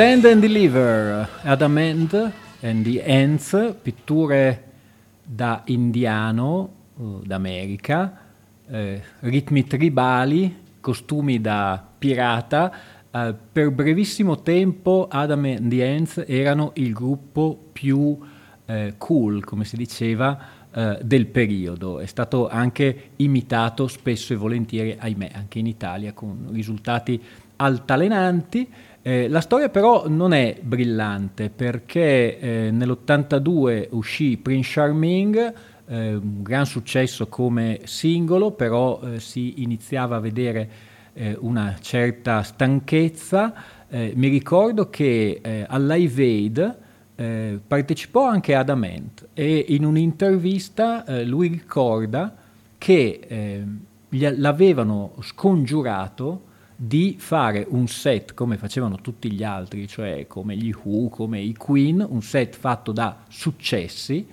Stand 0.02 0.26
and 0.26 0.42
Deliver, 0.42 1.30
Adamant 1.44 2.34
and 2.62 2.84
the 2.84 3.04
Ants, 3.04 3.76
pitture 3.84 4.64
da 5.22 5.62
indiano 5.66 6.74
uh, 6.96 7.22
d'America, 7.24 8.18
eh, 8.68 9.00
ritmi 9.20 9.68
tribali, 9.68 10.58
costumi 10.80 11.40
da 11.40 11.86
pirata. 12.00 12.74
Uh, 13.12 13.36
per 13.52 13.70
brevissimo 13.70 14.42
tempo 14.42 15.08
Adam 15.08 15.46
and 15.46 15.70
the 15.70 15.86
Ants 15.86 16.24
erano 16.26 16.72
il 16.78 16.94
gruppo 16.94 17.56
più 17.72 18.18
eh, 18.66 18.96
cool, 18.98 19.44
come 19.44 19.66
si 19.66 19.78
diceva, 19.78 20.36
eh, 20.74 20.98
del 21.04 21.28
periodo. 21.28 22.00
È 22.00 22.08
stato 22.08 22.50
anche 22.50 23.10
imitato 23.18 23.88
spesso 23.88 24.34
e 24.34 24.36
volentieri, 24.36 24.96
ahimè, 24.98 25.30
anche 25.32 25.60
in 25.60 25.68
Italia 25.68 26.12
con 26.14 26.50
risultati 26.52 27.22
altalenanti. 27.58 28.68
Eh, 29.04 29.28
la 29.30 29.42
storia 29.42 29.70
però 29.70 30.08
non 30.08 30.32
è 30.32 30.60
brillante 30.62 31.50
perché 31.50 32.38
eh, 32.38 32.70
nell'82 32.72 33.88
uscì 33.92 34.38
Prince 34.38 34.74
Charming, 34.74 35.54
eh, 35.88 36.14
un 36.14 36.44
gran 36.44 36.68
successo 36.68 37.26
come 37.26 37.80
singolo, 37.86 38.52
però 38.52 39.02
eh, 39.02 39.20
si 39.20 39.64
iniziava 39.64 40.18
a 40.18 40.20
vedere 40.20 40.70
eh, 41.14 41.36
una 41.40 41.78
certa 41.82 42.44
stanchezza. 42.44 43.54
Eh, 43.90 44.14
mi 44.16 44.28
ricordo 44.28 44.92
che 44.92 45.66
al 45.68 45.86
Live 45.86 46.24
Aid 46.24 46.78
partecipò 47.68 48.26
anche 48.26 48.56
Adamant 48.56 49.28
e 49.34 49.66
in 49.70 49.86
un'intervista 49.86 51.04
lui 51.24 51.50
ricorda 51.50 52.36
che 52.80 53.68
l'avevano 54.10 55.14
scongiurato 55.22 56.50
di 56.84 57.18
fare 57.20 57.64
un 57.70 57.88
set 57.88 58.34
come 58.34 58.58
facevano 58.58 58.96
tutti 59.02 59.32
gli 59.32 59.44
altri, 59.44 59.88
cioè 59.88 60.26
come 60.26 60.56
gli 60.58 60.74
Who, 60.74 61.10
come 61.10 61.40
i 61.40 61.54
Queen, 61.54 62.04
un 62.10 62.24
set 62.24 62.56
fatto 62.56 62.92
da 62.92 63.24
successi, 63.30 64.26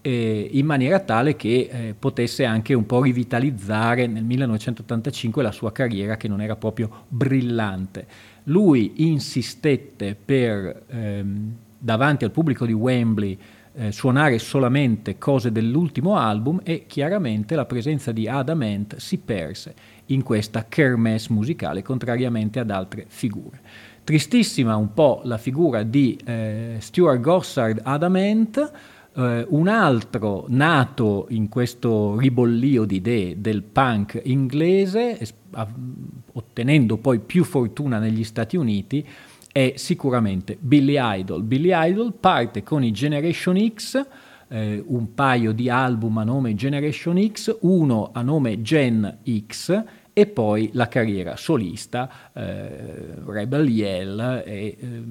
eh, 0.00 0.48
in 0.54 0.66
maniera 0.66 0.98
tale 0.98 1.36
che 1.36 1.68
eh, 1.70 1.94
potesse 1.96 2.44
anche 2.44 2.74
un 2.74 2.84
po' 2.84 3.02
rivitalizzare 3.02 4.08
nel 4.08 4.24
1985 4.24 5.40
la 5.40 5.52
sua 5.52 5.70
carriera 5.70 6.16
che 6.16 6.26
non 6.26 6.40
era 6.40 6.56
proprio 6.56 7.04
brillante. 7.06 8.08
Lui 8.44 8.94
insistette 8.96 10.16
per, 10.16 10.82
ehm, 10.88 11.54
davanti 11.78 12.24
al 12.24 12.32
pubblico 12.32 12.66
di 12.66 12.72
Wembley, 12.72 13.38
eh, 13.74 13.92
suonare 13.92 14.40
solamente 14.40 15.16
cose 15.16 15.52
dell'ultimo 15.52 16.16
album 16.16 16.60
e 16.64 16.86
chiaramente 16.88 17.54
la 17.54 17.66
presenza 17.66 18.10
di 18.10 18.26
Adamant 18.26 18.96
si 18.96 19.18
perse 19.18 19.74
in 20.08 20.22
questa 20.22 20.66
kermesse 20.68 21.32
musicale, 21.32 21.82
contrariamente 21.82 22.58
ad 22.58 22.70
altre 22.70 23.06
figure. 23.08 23.60
Tristissima 24.04 24.76
un 24.76 24.94
po' 24.94 25.20
la 25.24 25.38
figura 25.38 25.82
di 25.82 26.18
eh, 26.24 26.76
Stuart 26.78 27.20
Gossard 27.20 27.80
Adamant, 27.82 28.72
eh, 29.14 29.46
un 29.48 29.68
altro 29.68 30.46
nato 30.48 31.26
in 31.30 31.48
questo 31.48 32.18
ribollio 32.18 32.84
di 32.84 32.96
idee 32.96 33.40
del 33.40 33.62
punk 33.62 34.20
inglese, 34.24 35.18
es- 35.18 35.34
a- 35.50 35.68
ottenendo 36.32 36.96
poi 36.96 37.18
più 37.18 37.44
fortuna 37.44 37.98
negli 37.98 38.24
Stati 38.24 38.56
Uniti, 38.56 39.06
è 39.52 39.74
sicuramente 39.76 40.56
Billy 40.58 40.96
Idol. 40.98 41.42
Billy 41.42 41.70
Idol 41.72 42.14
parte 42.14 42.62
con 42.62 42.84
i 42.84 42.92
Generation 42.92 43.72
X, 43.74 44.06
eh, 44.48 44.82
un 44.86 45.14
paio 45.14 45.52
di 45.52 45.68
album 45.68 46.16
a 46.18 46.24
nome 46.24 46.54
Generation 46.54 47.30
X, 47.30 47.58
uno 47.60 48.10
a 48.12 48.22
nome 48.22 48.62
Gen 48.62 49.18
X 49.46 49.84
e 50.18 50.26
poi 50.26 50.70
la 50.72 50.88
carriera 50.88 51.36
solista, 51.36 52.10
eh, 52.32 53.14
Rebel 53.24 53.68
Yell, 53.68 54.42
e, 54.44 54.76
eh, 54.76 55.02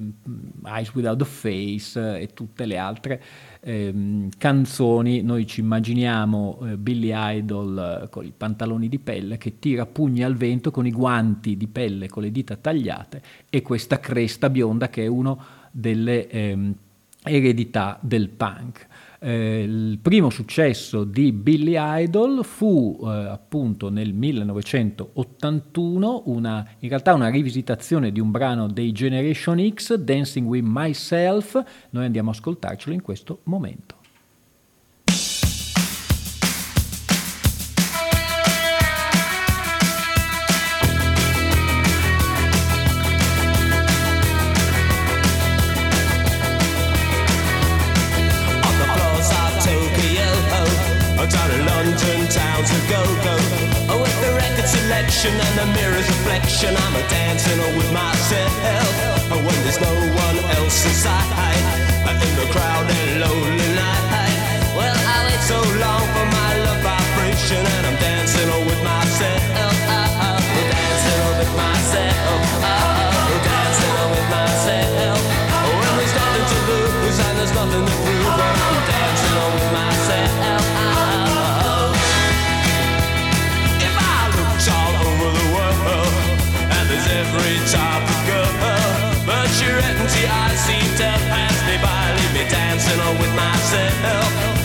Eyes 0.66 0.92
Without 0.92 1.22
a 1.22 1.24
Face 1.24 2.18
e 2.18 2.26
tutte 2.34 2.66
le 2.66 2.76
altre 2.76 3.22
eh, 3.60 4.28
canzoni. 4.36 5.22
Noi 5.22 5.46
ci 5.46 5.60
immaginiamo 5.60 6.58
eh, 6.60 6.76
Billy 6.76 7.12
Idol 7.14 8.02
eh, 8.02 8.08
con 8.10 8.26
i 8.26 8.34
pantaloni 8.36 8.86
di 8.86 8.98
pelle 8.98 9.38
che 9.38 9.58
tira 9.58 9.86
pugni 9.86 10.22
al 10.22 10.34
vento 10.34 10.70
con 10.70 10.86
i 10.86 10.92
guanti 10.92 11.56
di 11.56 11.68
pelle 11.68 12.10
con 12.10 12.22
le 12.22 12.30
dita 12.30 12.56
tagliate 12.56 13.22
e 13.48 13.62
questa 13.62 14.00
cresta 14.00 14.50
bionda 14.50 14.90
che 14.90 15.04
è 15.04 15.06
una 15.06 15.34
delle 15.70 16.28
ehm, 16.28 16.74
eredità 17.24 17.98
del 18.02 18.28
punk. 18.28 18.86
Eh, 19.20 19.62
il 19.62 19.98
primo 20.00 20.30
successo 20.30 21.02
di 21.02 21.32
Billy 21.32 21.74
Idol 21.76 22.44
fu 22.44 23.00
eh, 23.02 23.08
appunto 23.08 23.90
nel 23.90 24.14
1981, 24.14 26.22
una, 26.26 26.64
in 26.78 26.88
realtà 26.88 27.14
una 27.14 27.28
rivisitazione 27.28 28.12
di 28.12 28.20
un 28.20 28.30
brano 28.30 28.68
dei 28.68 28.92
Generation 28.92 29.58
X, 29.74 29.94
Dancing 29.94 30.46
with 30.46 30.62
Myself. 30.64 31.60
Noi 31.90 32.04
andiamo 32.04 32.30
a 32.30 32.32
ascoltarcelo 32.32 32.94
in 32.94 33.02
questo 33.02 33.40
momento. 33.44 33.97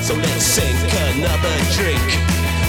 So 0.04 0.16
let's 0.16 0.44
sink 0.44 0.76
another 1.16 1.56
drink, 1.72 2.04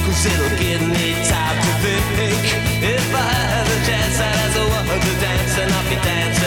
cause 0.07 0.25
it'll 0.25 0.57
give 0.57 0.81
me 0.87 1.19
time 1.27 1.59
to 1.67 1.73
think. 2.15 2.45
If 2.79 3.11
I 3.11 3.27
had 3.51 3.67
a 3.67 3.79
chance, 3.83 4.21
I'd 4.21 4.39
ask 4.39 4.57
a 4.57 4.63
woman 4.63 5.01
to 5.03 5.15
dance, 5.19 5.59
and 5.59 5.73
I'll 5.73 5.91
be 5.91 5.97
dancing 5.97 6.44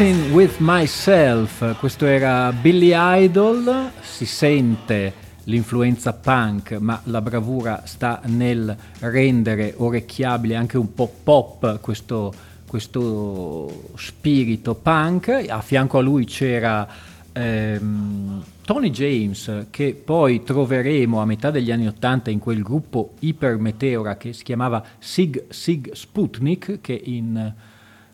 Dancing 0.00 0.32
with 0.32 0.56
Myself, 0.60 1.78
questo 1.78 2.06
era 2.06 2.50
Billy 2.52 2.92
Idol, 2.94 3.90
si 4.00 4.24
sente 4.24 5.12
l'influenza 5.44 6.14
punk, 6.14 6.78
ma 6.80 6.98
la 7.04 7.20
bravura 7.20 7.82
sta 7.84 8.22
nel 8.24 8.74
rendere 9.00 9.74
orecchiabile 9.76 10.56
anche 10.56 10.78
un 10.78 10.94
po' 10.94 11.12
pop 11.22 11.80
questo, 11.80 12.32
questo 12.66 13.90
spirito 13.96 14.74
punk. 14.74 15.44
A 15.46 15.60
fianco 15.60 15.98
a 15.98 16.00
lui 16.00 16.24
c'era 16.24 16.88
ehm, 17.30 18.42
Tony 18.64 18.88
James, 18.88 19.66
che 19.68 20.00
poi 20.02 20.42
troveremo 20.42 21.20
a 21.20 21.26
metà 21.26 21.50
degli 21.50 21.70
anni 21.70 21.86
Ottanta 21.86 22.30
in 22.30 22.38
quel 22.38 22.62
gruppo 22.62 23.16
Iper 23.18 23.58
Meteora 23.58 24.16
che 24.16 24.32
si 24.32 24.44
chiamava 24.44 24.82
Sig 24.98 25.44
Sig 25.50 25.92
Sputnik, 25.92 26.80
che 26.80 26.98
in 27.04 27.52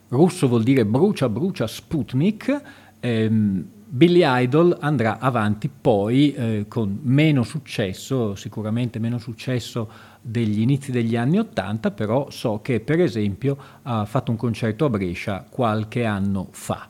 russo 0.08 0.48
vuol 0.48 0.62
dire 0.62 0.84
brucia 0.84 1.28
brucia 1.28 1.66
Sputnik, 1.66 2.60
ehm, 3.00 3.64
Billy 3.88 4.22
Idol 4.24 4.76
andrà 4.80 5.18
avanti 5.18 5.68
poi 5.68 6.34
eh, 6.34 6.64
con 6.68 6.98
meno 7.02 7.44
successo, 7.44 8.34
sicuramente 8.34 8.98
meno 8.98 9.18
successo 9.18 9.88
degli 10.20 10.60
inizi 10.60 10.90
degli 10.90 11.16
anni 11.16 11.38
Ottanta, 11.38 11.92
però 11.92 12.28
so 12.30 12.60
che 12.62 12.80
per 12.80 13.00
esempio 13.00 13.56
ha 13.82 14.04
fatto 14.04 14.32
un 14.32 14.36
concerto 14.36 14.86
a 14.86 14.90
Brescia 14.90 15.46
qualche 15.48 16.04
anno 16.04 16.48
fa. 16.50 16.88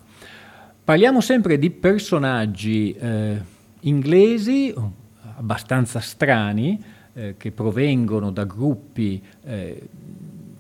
Parliamo 0.83 1.21
sempre 1.21 1.59
di 1.59 1.71
personaggi 1.71 2.93
eh, 2.93 3.41
inglesi 3.81 4.75
abbastanza 5.37 6.01
strani 6.01 6.83
eh, 7.13 7.35
che 7.37 7.53
provengono 7.53 8.31
da 8.31 8.45
gruppi 8.45 9.23
eh, 9.45 9.89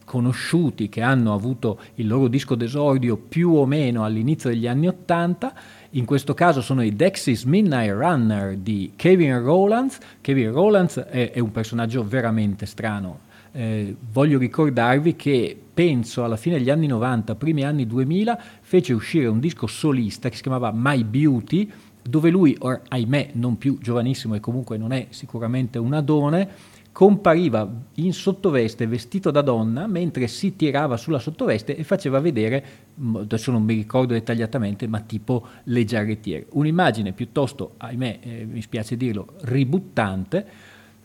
conosciuti 0.07 0.89
che 0.89 1.03
hanno 1.03 1.35
avuto 1.35 1.81
il 1.97 2.07
loro 2.07 2.29
disco 2.29 2.55
d'esordio 2.55 3.17
più 3.17 3.51
o 3.51 3.67
meno 3.67 4.05
all'inizio 4.05 4.49
degli 4.49 4.69
anni 4.69 4.87
Ottanta. 4.87 5.53
In 5.91 6.05
questo 6.07 6.33
caso 6.33 6.63
sono 6.63 6.83
i 6.83 6.95
Dexys 6.95 7.43
Midnight 7.43 7.93
Runner 7.93 8.57
di 8.57 8.93
Kevin 8.95 9.43
Rowlands. 9.43 9.99
Kevin 10.21 10.53
Rowlands 10.53 10.99
è, 11.01 11.33
è 11.33 11.41
un 11.41 11.51
personaggio 11.51 12.07
veramente 12.07 12.67
strano. 12.67 13.25
Eh, 13.51 13.97
voglio 14.13 14.39
ricordarvi 14.39 15.17
che 15.17 15.59
penso 15.75 16.25
alla 16.25 16.37
fine 16.37 16.59
degli 16.59 16.71
anni 16.71 16.87
90, 16.87 17.35
primi 17.35 17.65
anni 17.65 17.87
2000, 17.87 18.41
fece 18.61 18.93
uscire 18.93 19.27
un 19.27 19.41
disco 19.41 19.67
solista 19.67 20.29
che 20.29 20.37
si 20.37 20.43
chiamava 20.43 20.71
My 20.73 21.03
Beauty, 21.03 21.71
dove 22.03 22.31
lui, 22.31 22.57
or, 22.61 22.83
ahimè 22.89 23.31
non 23.33 23.59
più 23.59 23.79
giovanissimo 23.81 24.35
e 24.35 24.41
comunque 24.41 24.77
non 24.77 24.93
è 24.93 25.07
sicuramente 25.11 25.79
un 25.79 25.95
adone, 25.95 26.49
compariva 26.97 27.71
in 27.97 28.15
sottoveste 28.15 28.87
vestito 28.87 29.31
da 29.31 29.43
donna 29.43 29.87
mentre 29.87 30.27
si 30.29 30.57
tirava 30.57 30.97
sulla 30.97 31.19
sottoveste 31.19 31.77
e 31.77 31.85
faceva 31.85 32.21
vedere, 32.21 32.65
adesso 33.17 33.51
non 33.51 33.65
mi 33.65 33.75
ricordo 33.75 34.15
dettagliatamente, 34.15 34.87
ma 34.87 35.01
tipo 35.01 35.47
le 35.65 35.85
giarrettiere. 35.85 36.47
Un'immagine 36.53 37.13
piuttosto, 37.13 37.75
ahimè, 37.77 38.19
eh, 38.23 38.47
mi 38.47 38.63
spiace 38.63 38.97
dirlo, 38.97 39.35
ributtante. 39.43 40.47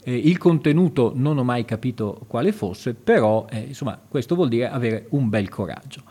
Eh, 0.01 0.15
il 0.15 0.37
contenuto 0.37 1.11
non 1.13 1.37
ho 1.37 1.43
mai 1.43 1.65
capito 1.65 2.21
quale 2.25 2.53
fosse, 2.53 2.93
però 2.93 3.45
eh, 3.49 3.59
insomma 3.59 3.99
questo 4.07 4.35
vuol 4.35 4.47
dire 4.47 4.69
avere 4.69 5.07
un 5.09 5.27
bel 5.27 5.49
coraggio. 5.49 6.03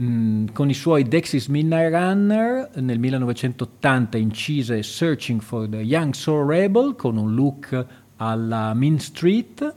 Mm, 0.00 0.46
con 0.52 0.70
i 0.70 0.74
suoi 0.74 1.04
Dexys 1.04 1.46
Midnight 1.46 1.92
Runner 1.92 2.70
nel 2.76 2.98
1980 3.00 4.16
incise 4.16 4.82
Searching 4.82 5.40
for 5.40 5.68
the 5.68 5.78
Young 5.78 6.14
Soul 6.14 6.46
Rebel 6.48 6.94
con 6.96 7.16
un 7.16 7.34
look 7.34 7.86
alla 8.16 8.74
Main 8.74 8.98
Street. 8.98 9.74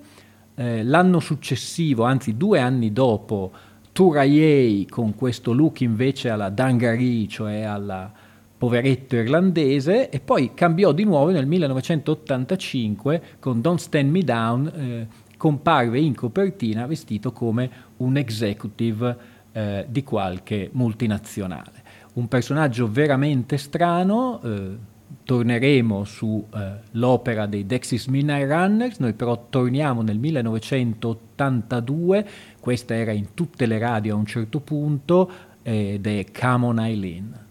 Eh, 0.55 0.83
l'anno 0.83 1.19
successivo, 1.19 2.03
anzi 2.03 2.35
due 2.35 2.59
anni 2.59 2.91
dopo, 2.91 3.51
Turaye 3.91 4.85
con 4.87 5.15
questo 5.15 5.53
look 5.53 5.81
invece 5.81 6.29
alla 6.29 6.49
Dangaree, 6.49 7.27
cioè 7.27 7.61
alla 7.61 8.11
poveretto 8.57 9.15
irlandese, 9.15 10.09
e 10.09 10.19
poi 10.19 10.53
cambiò 10.53 10.91
di 10.91 11.03
nuovo 11.03 11.29
nel 11.29 11.45
1985 11.45 13.21
con 13.39 13.61
Don't 13.61 13.79
Stand 13.79 14.09
Me 14.09 14.23
Down, 14.23 14.67
eh, 14.67 15.07
comparve 15.37 15.99
in 15.99 16.15
copertina 16.15 16.87
vestito 16.87 17.31
come 17.31 17.69
un 17.97 18.17
executive 18.17 19.17
eh, 19.51 19.85
di 19.87 20.03
qualche 20.03 20.69
multinazionale. 20.73 21.83
Un 22.13 22.27
personaggio 22.27 22.89
veramente 22.89 23.57
strano, 23.57 24.41
eh, 24.43 24.77
torneremo 25.23 26.03
sull'opera 26.03 27.43
eh, 27.43 27.47
dei 27.47 27.65
Dexys 27.65 28.07
Midnight 28.07 28.49
Runners, 28.49 28.97
noi 28.99 29.13
però 29.13 29.45
torniamo 29.49 30.01
nel 30.01 30.19
1982, 30.19 32.27
questa 32.59 32.95
era 32.95 33.11
in 33.11 33.33
tutte 33.33 33.65
le 33.65 33.79
radio 33.79 34.15
a 34.15 34.17
un 34.17 34.25
certo 34.25 34.59
punto, 34.59 35.31
ed 35.61 36.05
è 36.07 36.25
Come 36.31 36.65
on 36.65 36.79
Eileen. 36.79 37.45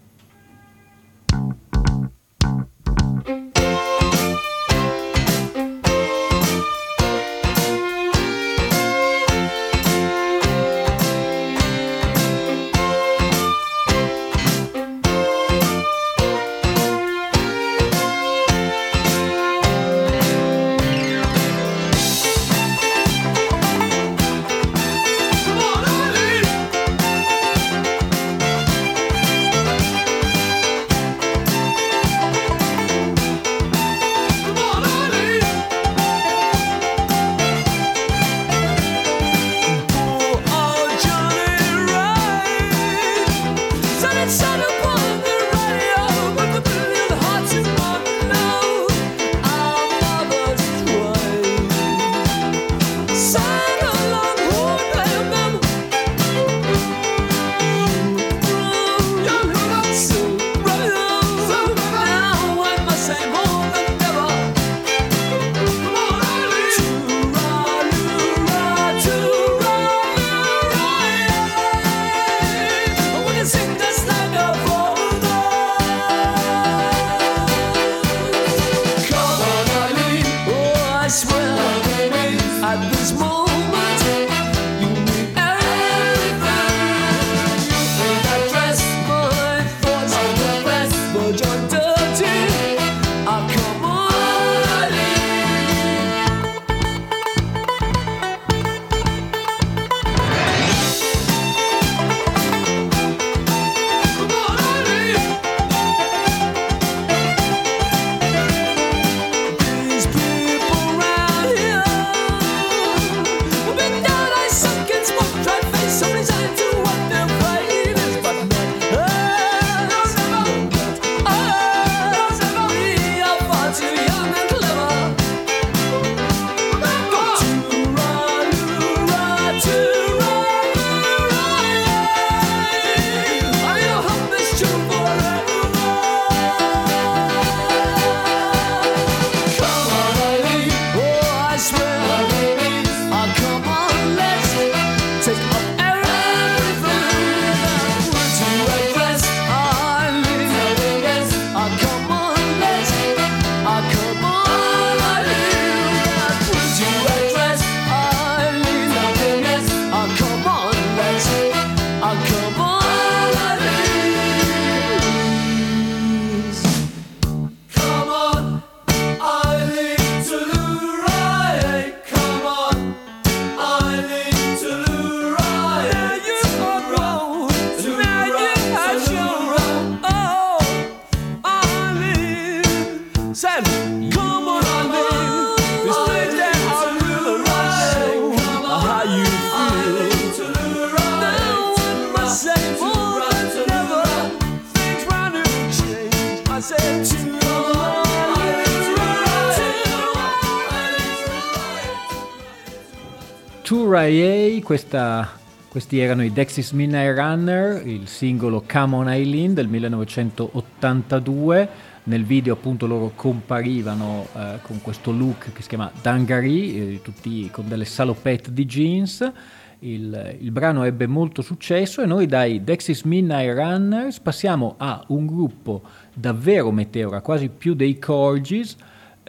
Questa, 204.67 205.29
questi 205.69 205.97
erano 205.97 206.25
i 206.25 206.33
Dexys 206.33 206.71
Midnight 206.71 207.17
Runner, 207.17 207.87
il 207.87 208.09
singolo 208.09 208.65
Come 208.69 208.95
On 208.97 209.07
Eileen 209.07 209.53
del 209.53 209.69
1982. 209.69 211.69
Nel 212.03 212.25
video 212.25 212.55
appunto 212.55 212.85
loro 212.85 213.13
comparivano 213.15 214.27
eh, 214.33 214.59
con 214.63 214.81
questo 214.81 215.11
look 215.11 215.53
che 215.53 215.61
si 215.61 215.69
chiama 215.69 215.89
Dungaree, 216.01 216.95
eh, 216.95 216.99
tutti 217.01 217.49
con 217.49 217.69
delle 217.69 217.85
salopette 217.85 218.51
di 218.51 218.65
jeans. 218.65 219.31
Il, 219.79 220.35
il, 220.41 220.51
brano 220.51 220.83
ebbe 220.83 221.07
molto 221.07 221.41
successo 221.41 222.01
e 222.01 222.05
noi 222.05 222.25
dai 222.25 222.61
Dexys 222.61 223.03
Midnight 223.03 223.55
Runners 223.55 224.19
passiamo 224.19 224.75
a 224.75 225.01
un 225.07 225.27
gruppo 225.27 225.81
davvero 226.13 226.71
meteora, 226.71 227.21
quasi 227.21 227.47
più 227.47 227.73
dei 227.73 227.97
Corgis, 227.99 228.75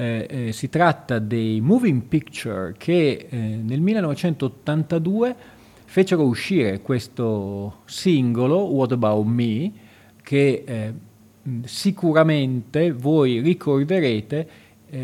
eh, 0.01 0.26
eh, 0.30 0.53
si 0.53 0.68
tratta 0.68 1.18
dei 1.18 1.61
Moving 1.61 2.03
Picture 2.03 2.72
che 2.78 3.26
eh, 3.28 3.36
nel 3.36 3.80
1982 3.80 5.34
fecero 5.86 6.22
uscire 6.22 6.80
questo 6.82 7.78
singolo, 7.84 8.59
What 8.59 8.92
About 8.92 9.26
Me, 9.26 9.72
che 10.22 10.62
eh, 10.64 10.92
sicuramente 11.64 12.92
voi 12.92 13.40
ricorderete, 13.40 14.49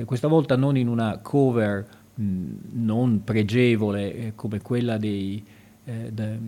questa 0.04 0.28
volta 0.28 0.56
non 0.56 0.76
in 0.76 0.88
una 0.88 1.18
cover 1.18 1.86
mh, 2.14 2.24
non 2.72 3.22
pregevole 3.24 4.32
come 4.34 4.60
quella 4.60 4.96
dei, 4.96 5.44
de, 5.84 6.38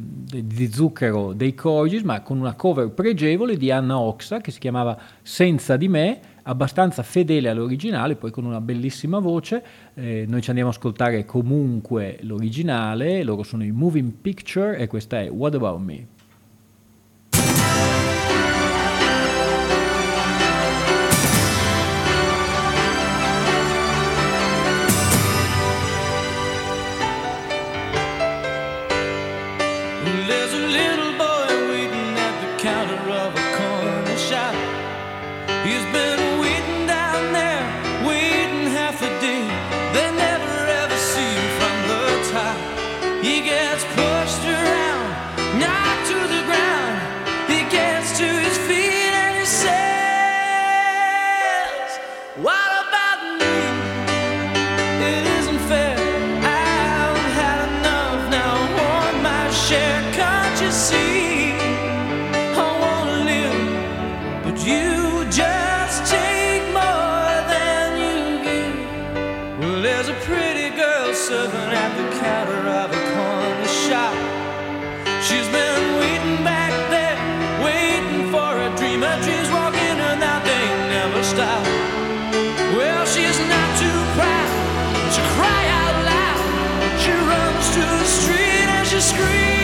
di 0.44 0.72
Zucchero 0.72 1.32
dei 1.34 1.54
Corgis, 1.54 2.02
ma 2.02 2.22
con 2.22 2.38
una 2.38 2.54
cover 2.54 2.88
pregevole 2.88 3.56
di 3.56 3.70
Anna 3.70 3.98
Oxa 3.98 4.40
che 4.40 4.50
si 4.50 4.58
chiamava 4.58 4.98
Senza 5.22 5.76
di 5.76 5.88
me, 5.88 6.20
abbastanza 6.42 7.02
fedele 7.02 7.48
all'originale, 7.48 8.16
poi 8.16 8.30
con 8.30 8.44
una 8.44 8.60
bellissima 8.60 9.18
voce. 9.18 9.62
Eh, 9.94 10.24
noi 10.26 10.40
ci 10.40 10.48
andiamo 10.48 10.70
a 10.70 10.72
ascoltare 10.72 11.24
comunque 11.24 12.18
l'originale, 12.22 13.22
loro 13.22 13.42
sono 13.42 13.64
i 13.64 13.72
Moving 13.72 14.12
Picture 14.12 14.76
e 14.78 14.86
questa 14.86 15.20
è 15.20 15.30
What 15.30 15.54
About 15.54 15.80
Me? 15.80 16.15
scream. 89.06 89.55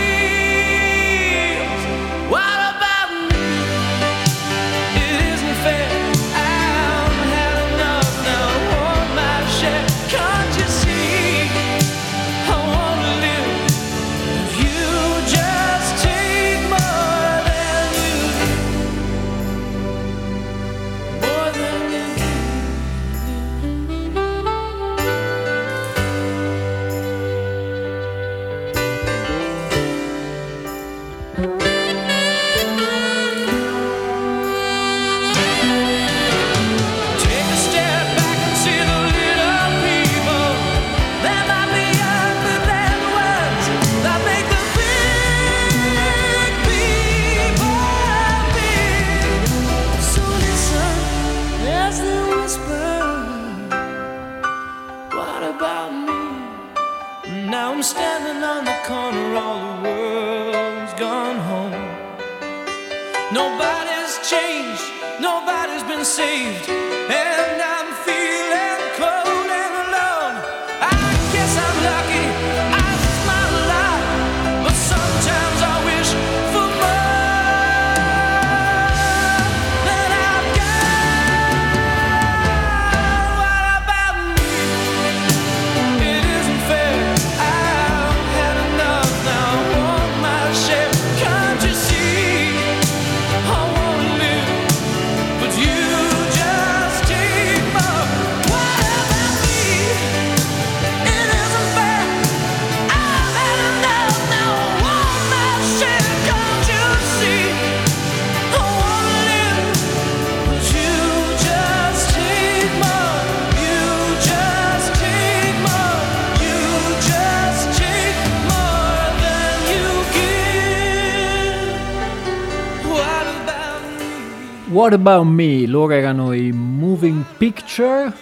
What 124.83 124.95
About 124.95 125.26
Me? 125.26 125.64
Loro 125.68 125.93
erano 125.93 126.33
i 126.33 126.51
Moving 126.51 127.24
Picture, 127.39 128.12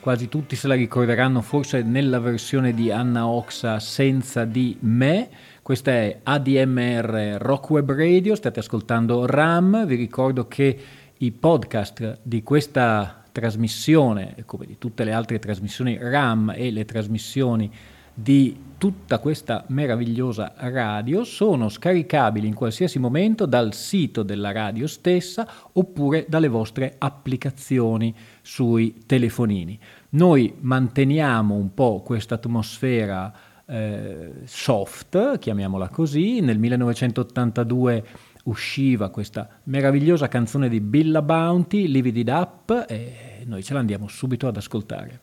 quasi 0.00 0.30
tutti 0.30 0.56
se 0.56 0.66
la 0.66 0.72
ricorderanno 0.72 1.42
forse 1.42 1.82
nella 1.82 2.18
versione 2.18 2.72
di 2.72 2.90
Anna 2.90 3.26
Oxa 3.26 3.78
senza 3.80 4.46
di 4.46 4.78
me. 4.80 5.28
Questa 5.60 5.90
è 5.90 6.20
ADMR 6.22 7.36
Rock 7.38 7.68
Web 7.68 7.92
Radio, 7.92 8.34
state 8.34 8.60
ascoltando 8.60 9.26
RAM, 9.26 9.84
vi 9.84 9.96
ricordo 9.96 10.48
che 10.48 10.78
i 11.18 11.32
podcast 11.32 12.20
di 12.22 12.42
questa 12.42 13.24
trasmissione, 13.30 14.36
come 14.46 14.64
di 14.64 14.78
tutte 14.78 15.04
le 15.04 15.12
altre 15.12 15.38
trasmissioni 15.38 15.98
RAM 16.00 16.54
e 16.56 16.70
le 16.70 16.86
trasmissioni 16.86 17.70
di 18.14 18.68
tutta 18.80 19.18
questa 19.18 19.64
meravigliosa 19.68 20.54
radio 20.56 21.22
sono 21.24 21.68
scaricabili 21.68 22.46
in 22.46 22.54
qualsiasi 22.54 22.98
momento 22.98 23.44
dal 23.44 23.74
sito 23.74 24.22
della 24.22 24.52
radio 24.52 24.86
stessa 24.86 25.46
oppure 25.72 26.24
dalle 26.26 26.48
vostre 26.48 26.94
applicazioni 26.96 28.14
sui 28.40 29.02
telefonini. 29.04 29.78
Noi 30.10 30.54
manteniamo 30.60 31.54
un 31.54 31.74
po' 31.74 32.00
questa 32.02 32.36
atmosfera 32.36 33.30
eh, 33.66 34.32
soft, 34.44 35.38
chiamiamola 35.38 35.88
così. 35.88 36.40
Nel 36.40 36.58
1982 36.58 38.04
usciva 38.44 39.10
questa 39.10 39.46
meravigliosa 39.64 40.28
canzone 40.28 40.70
di 40.70 40.80
Billa 40.80 41.20
Bounty, 41.20 41.86
Live 41.86 42.08
It 42.08 42.28
Up, 42.28 42.86
e 42.88 43.42
noi 43.44 43.62
ce 43.62 43.74
l'andiamo 43.74 44.08
subito 44.08 44.48
ad 44.48 44.56
ascoltare. 44.56 45.20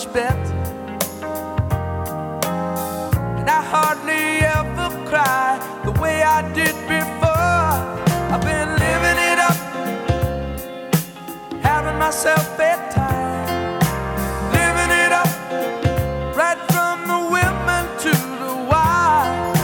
much 0.00 0.12
better. 0.14 0.54
And 3.38 3.48
I 3.48 3.62
hardly 3.62 4.40
ever 4.56 4.88
cry 5.06 5.58
the 5.84 5.92
way 6.00 6.22
I 6.22 6.40
did 6.54 6.74
before. 6.88 7.74
I've 8.32 8.40
been 8.40 8.70
living 8.86 9.18
it 9.30 9.38
up, 9.38 9.58
having 11.62 11.98
myself 11.98 12.58
a 12.58 12.76
time. 12.94 13.78
Living 14.52 14.90
it 15.04 15.12
up, 15.12 15.32
right 16.36 16.60
from 16.72 16.96
the 17.12 17.20
women 17.36 17.84
to 18.04 18.12
the 18.44 18.54
wild. 18.70 19.56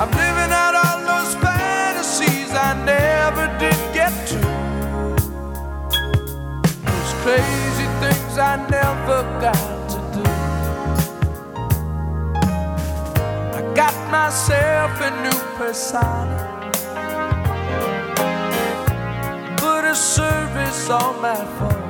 I'm 0.00 0.10
living 0.10 0.52
out 0.62 0.74
all 0.74 0.98
those 1.12 1.34
fantasies 1.36 2.50
I 2.52 2.72
never 2.84 3.46
did 3.58 3.78
get 3.94 4.12
to. 4.30 4.38
Those 6.86 7.12
crazy 7.22 7.86
things 8.00 8.38
I 8.38 8.56
never 8.68 9.22
got. 9.40 9.65
new 15.10 15.40
persona. 15.56 16.38
Put 19.56 19.84
a 19.84 19.94
service 19.94 20.90
on 20.90 21.20
my 21.20 21.36
phone. 21.56 21.84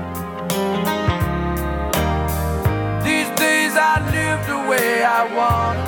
These 3.05 3.31
days 3.39 3.73
I 3.77 3.95
live 4.11 4.47
the 4.47 4.59
way 4.69 5.03
I 5.03 5.23
want. 5.35 5.86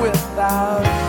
without 0.00 1.05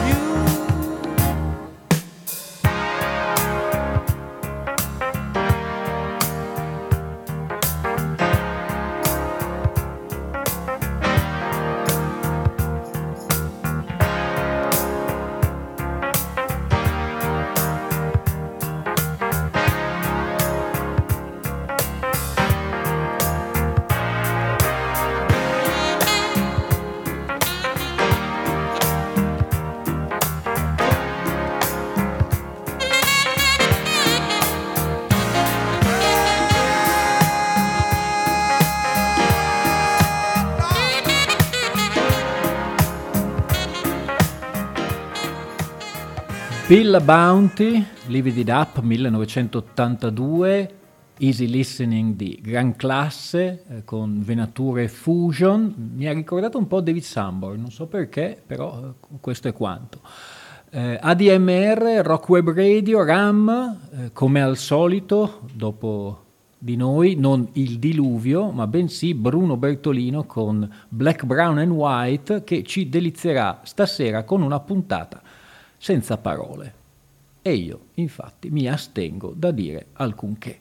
Bill 46.67 47.01
Bounty, 47.01 47.81
Live 48.07 48.29
It 48.29 48.49
Up 48.49 48.81
1982, 48.81 50.75
Easy 51.19 51.47
Listening 51.47 52.17
di 52.17 52.41
gran 52.43 52.75
classe 52.75 53.63
eh, 53.69 53.83
con 53.85 54.21
venature 54.21 54.89
fusion, 54.89 55.93
mi 55.95 56.07
ha 56.07 56.11
ricordato 56.11 56.57
un 56.57 56.67
po' 56.67 56.81
David 56.81 57.03
Sambor, 57.03 57.55
non 57.55 57.71
so 57.71 57.85
perché, 57.87 58.37
però 58.45 58.81
eh, 58.83 59.17
questo 59.21 59.47
è 59.47 59.53
quanto. 59.53 60.01
Eh, 60.69 60.99
ADMR, 61.01 62.01
Rock 62.03 62.27
Web 62.27 62.51
Radio, 62.51 63.01
RAM, 63.05 63.77
eh, 63.89 64.11
come 64.11 64.41
al 64.41 64.57
solito, 64.57 65.43
dopo 65.53 66.25
di 66.57 66.75
noi, 66.75 67.15
non 67.15 67.47
il 67.53 67.79
diluvio, 67.79 68.51
ma 68.51 68.67
bensì 68.67 69.13
Bruno 69.13 69.55
Bertolino 69.55 70.25
con 70.25 70.69
Black, 70.89 71.23
Brown 71.23 71.59
and 71.59 71.71
White 71.71 72.43
che 72.43 72.63
ci 72.63 72.89
delizierà 72.89 73.61
stasera 73.63 74.25
con 74.25 74.41
una 74.41 74.59
puntata 74.59 75.21
senza 75.77 76.17
parole. 76.17 76.73
E 77.41 77.53
io, 77.53 77.79
infatti, 77.95 78.49
mi 78.49 78.67
astengo 78.67 79.33
da 79.35 79.51
dire 79.51 79.87
alcunché. 79.93 80.59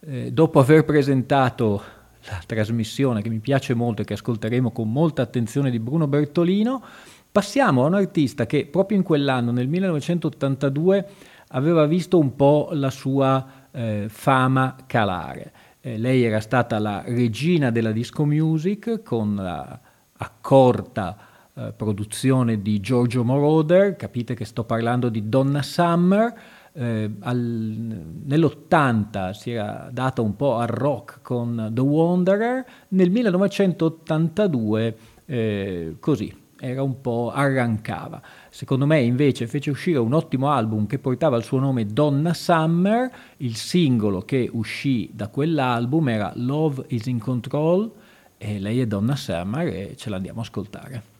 Eh, 0.00 0.32
dopo 0.32 0.60
aver 0.60 0.84
presentato 0.84 1.82
la 2.28 2.40
trasmissione 2.46 3.22
che 3.22 3.28
mi 3.28 3.38
piace 3.38 3.74
molto 3.74 4.02
e 4.02 4.04
che 4.04 4.14
ascolteremo 4.14 4.70
con 4.70 4.90
molta 4.90 5.22
attenzione 5.22 5.70
di 5.70 5.78
Bruno 5.78 6.06
Bertolino, 6.06 6.82
passiamo 7.30 7.84
a 7.84 7.86
un 7.86 7.94
artista 7.94 8.46
che 8.46 8.66
proprio 8.66 8.96
in 8.96 9.04
quell'anno, 9.04 9.52
nel 9.52 9.68
1982, 9.68 11.08
aveva 11.48 11.86
visto 11.86 12.18
un 12.18 12.34
po' 12.34 12.70
la 12.72 12.90
sua 12.90 13.68
eh, 13.70 14.06
fama 14.08 14.76
calare. 14.86 15.52
Eh, 15.80 15.98
lei 15.98 16.24
era 16.24 16.40
stata 16.40 16.78
la 16.78 17.02
regina 17.04 17.70
della 17.70 17.92
disco 17.92 18.24
music 18.24 19.02
con 19.02 19.36
la 19.36 19.78
accorta 20.18 21.25
eh, 21.58 21.72
produzione 21.74 22.60
di 22.60 22.80
Giorgio 22.80 23.24
Moroder, 23.24 23.96
capite 23.96 24.34
che 24.34 24.44
sto 24.44 24.64
parlando 24.64 25.08
di 25.08 25.28
Donna 25.28 25.62
Summer, 25.62 26.34
eh, 26.74 27.10
al, 27.20 27.38
nell'80 27.38 29.30
si 29.30 29.52
era 29.52 29.88
data 29.90 30.20
un 30.20 30.36
po' 30.36 30.56
al 30.56 30.66
rock 30.66 31.20
con 31.22 31.70
The 31.72 31.80
Wanderer, 31.80 32.64
nel 32.88 33.10
1982 33.10 34.96
eh, 35.24 35.96
così 35.98 36.44
era 36.58 36.82
un 36.82 37.00
po' 37.00 37.30
arrancava. 37.34 38.20
Secondo 38.50 38.84
me 38.84 39.00
invece 39.00 39.46
fece 39.46 39.70
uscire 39.70 39.98
un 39.98 40.12
ottimo 40.12 40.50
album 40.50 40.86
che 40.86 40.98
portava 40.98 41.38
il 41.38 41.44
suo 41.44 41.58
nome 41.58 41.86
Donna 41.86 42.34
Summer, 42.34 43.10
il 43.38 43.56
singolo 43.56 44.20
che 44.20 44.48
uscì 44.52 45.10
da 45.12 45.28
quell'album 45.28 46.08
era 46.08 46.32
Love 46.36 46.84
is 46.88 47.06
in 47.06 47.18
Control 47.18 47.90
e 48.36 48.58
lei 48.58 48.80
è 48.80 48.86
Donna 48.86 49.16
Summer 49.16 49.66
e 49.68 49.94
ce 49.96 50.10
l'andiamo 50.10 50.40
a 50.40 50.42
ascoltare. 50.42 51.15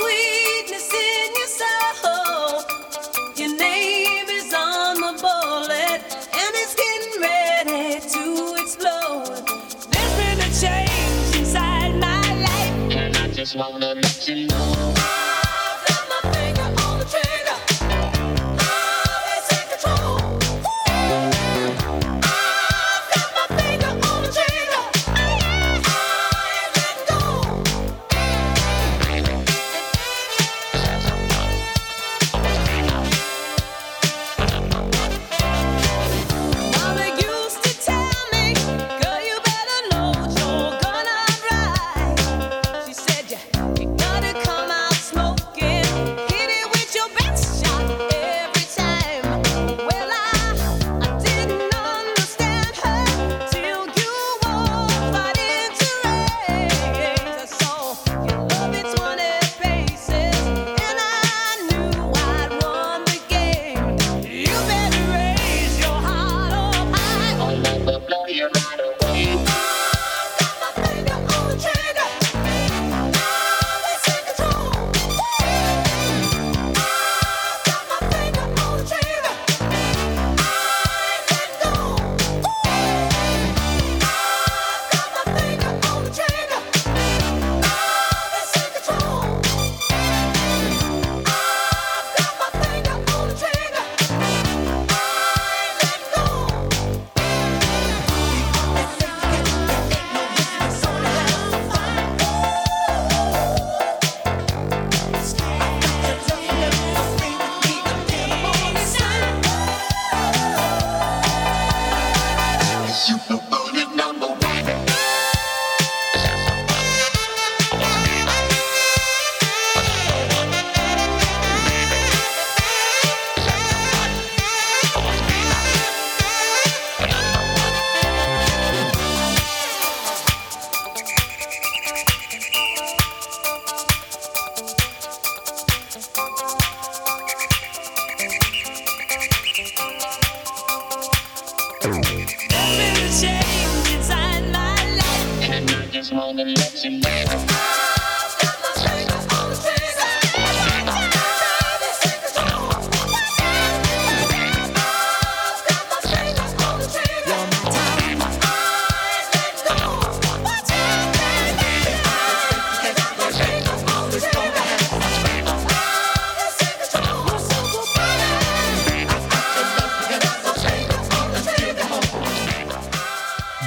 sweet. 0.00 0.59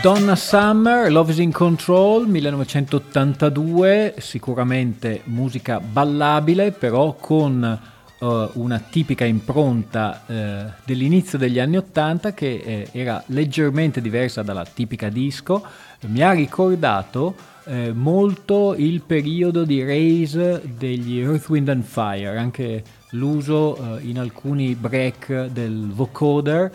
Donna 0.04 0.36
Summer, 0.36 1.10
Love 1.10 1.32
is 1.32 1.38
in 1.38 1.54
Control, 1.54 2.28
1982, 2.28 4.16
sicuramente 4.18 5.22
musica 5.28 5.80
ballabile, 5.80 6.74
però 6.74 7.14
con 7.14 7.80
uh, 8.20 8.50
una 8.56 8.80
tipica 8.80 9.24
impronta 9.24 10.24
uh, 10.26 10.34
dell'inizio 10.84 11.38
degli 11.38 11.58
anni 11.58 11.78
80 11.78 12.34
che 12.34 12.62
eh, 12.66 12.90
era 12.92 13.24
leggermente 13.28 14.02
diversa 14.02 14.44
dalla 14.44 14.66
tipica 14.66 15.08
disco. 15.08 15.66
Mi 16.08 16.20
ha 16.22 16.34
ricordato 16.34 17.52
molto 17.94 18.76
il 18.76 19.04
periodo 19.04 19.64
di 19.64 19.86
raise 19.86 20.62
degli 20.78 21.20
Earth, 21.20 21.48
Wind 21.48 21.70
and 21.70 21.84
Fire, 21.84 22.38
anche 22.38 22.84
l'uso 23.12 23.80
uh, 23.80 24.00
in 24.06 24.20
alcuni 24.20 24.76
break 24.76 25.46
del 25.46 25.88
vocoder 25.94 26.70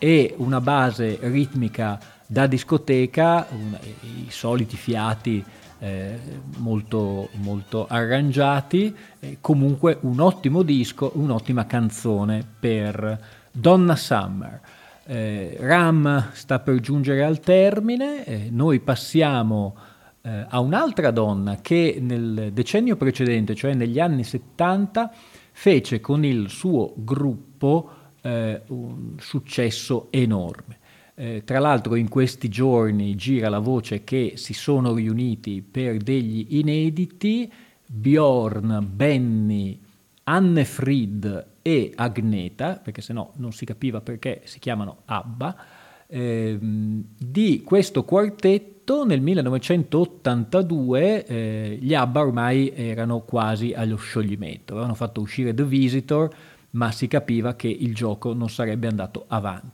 e 0.00 0.34
una 0.38 0.60
base 0.60 1.16
ritmica 1.20 1.96
da 2.26 2.46
discoteca, 2.46 3.46
un, 3.50 3.78
i 4.26 4.30
soliti 4.30 4.76
fiati 4.76 5.44
eh, 5.78 6.18
molto, 6.58 7.28
molto 7.32 7.86
arrangiati, 7.88 8.94
eh, 9.18 9.38
comunque 9.40 9.98
un 10.02 10.20
ottimo 10.20 10.62
disco, 10.62 11.10
un'ottima 11.14 11.66
canzone 11.66 12.46
per 12.60 13.18
Donna 13.50 13.96
Summer. 13.96 14.60
Eh, 15.04 15.56
Ram 15.58 16.30
sta 16.32 16.60
per 16.60 16.78
giungere 16.78 17.24
al 17.24 17.40
termine, 17.40 18.24
eh, 18.24 18.48
noi 18.50 18.78
passiamo 18.78 19.74
eh, 20.22 20.46
a 20.48 20.60
un'altra 20.60 21.10
donna 21.10 21.56
che 21.60 21.98
nel 22.00 22.50
decennio 22.52 22.96
precedente, 22.96 23.56
cioè 23.56 23.74
negli 23.74 23.98
anni 23.98 24.22
70, 24.22 25.12
fece 25.50 26.00
con 26.00 26.24
il 26.24 26.48
suo 26.48 26.92
gruppo 26.96 27.90
eh, 28.22 28.62
un 28.68 29.14
successo 29.18 30.06
enorme. 30.10 30.78
Eh, 31.14 31.42
tra 31.44 31.58
l'altro 31.58 31.94
in 31.94 32.08
questi 32.08 32.48
giorni 32.48 33.14
gira 33.16 33.48
la 33.48 33.58
voce 33.58 34.04
che 34.04 34.34
si 34.36 34.54
sono 34.54 34.94
riuniti 34.94 35.62
per 35.62 35.98
degli 35.98 36.58
inediti. 36.58 37.50
Bjorn, 37.86 38.86
Benny, 38.90 39.78
Anne 40.24 40.64
Fried 40.64 41.46
e 41.60 41.92
Agneta, 41.94 42.80
perché 42.82 43.02
se 43.02 43.12
no 43.12 43.32
non 43.36 43.52
si 43.52 43.66
capiva 43.66 44.00
perché 44.00 44.40
si 44.44 44.58
chiamano 44.58 45.02
ABBA, 45.04 45.56
Eh, 46.14 46.58
di 46.60 47.62
questo 47.64 48.04
quartetto 48.04 49.06
nel 49.06 49.22
1982 49.22 51.24
eh, 51.24 51.78
gli 51.80 51.94
ABBA 51.94 52.20
ormai 52.20 52.70
erano 52.74 53.20
quasi 53.20 53.72
allo 53.72 53.96
scioglimento, 53.96 54.74
avevano 54.74 54.92
fatto 54.94 55.22
uscire 55.22 55.54
The 55.54 55.64
Visitor, 55.64 56.28
ma 56.72 56.92
si 56.92 57.08
capiva 57.08 57.54
che 57.54 57.68
il 57.68 57.94
gioco 57.94 58.34
non 58.34 58.50
sarebbe 58.50 58.88
andato 58.88 59.24
avanti. 59.28 59.71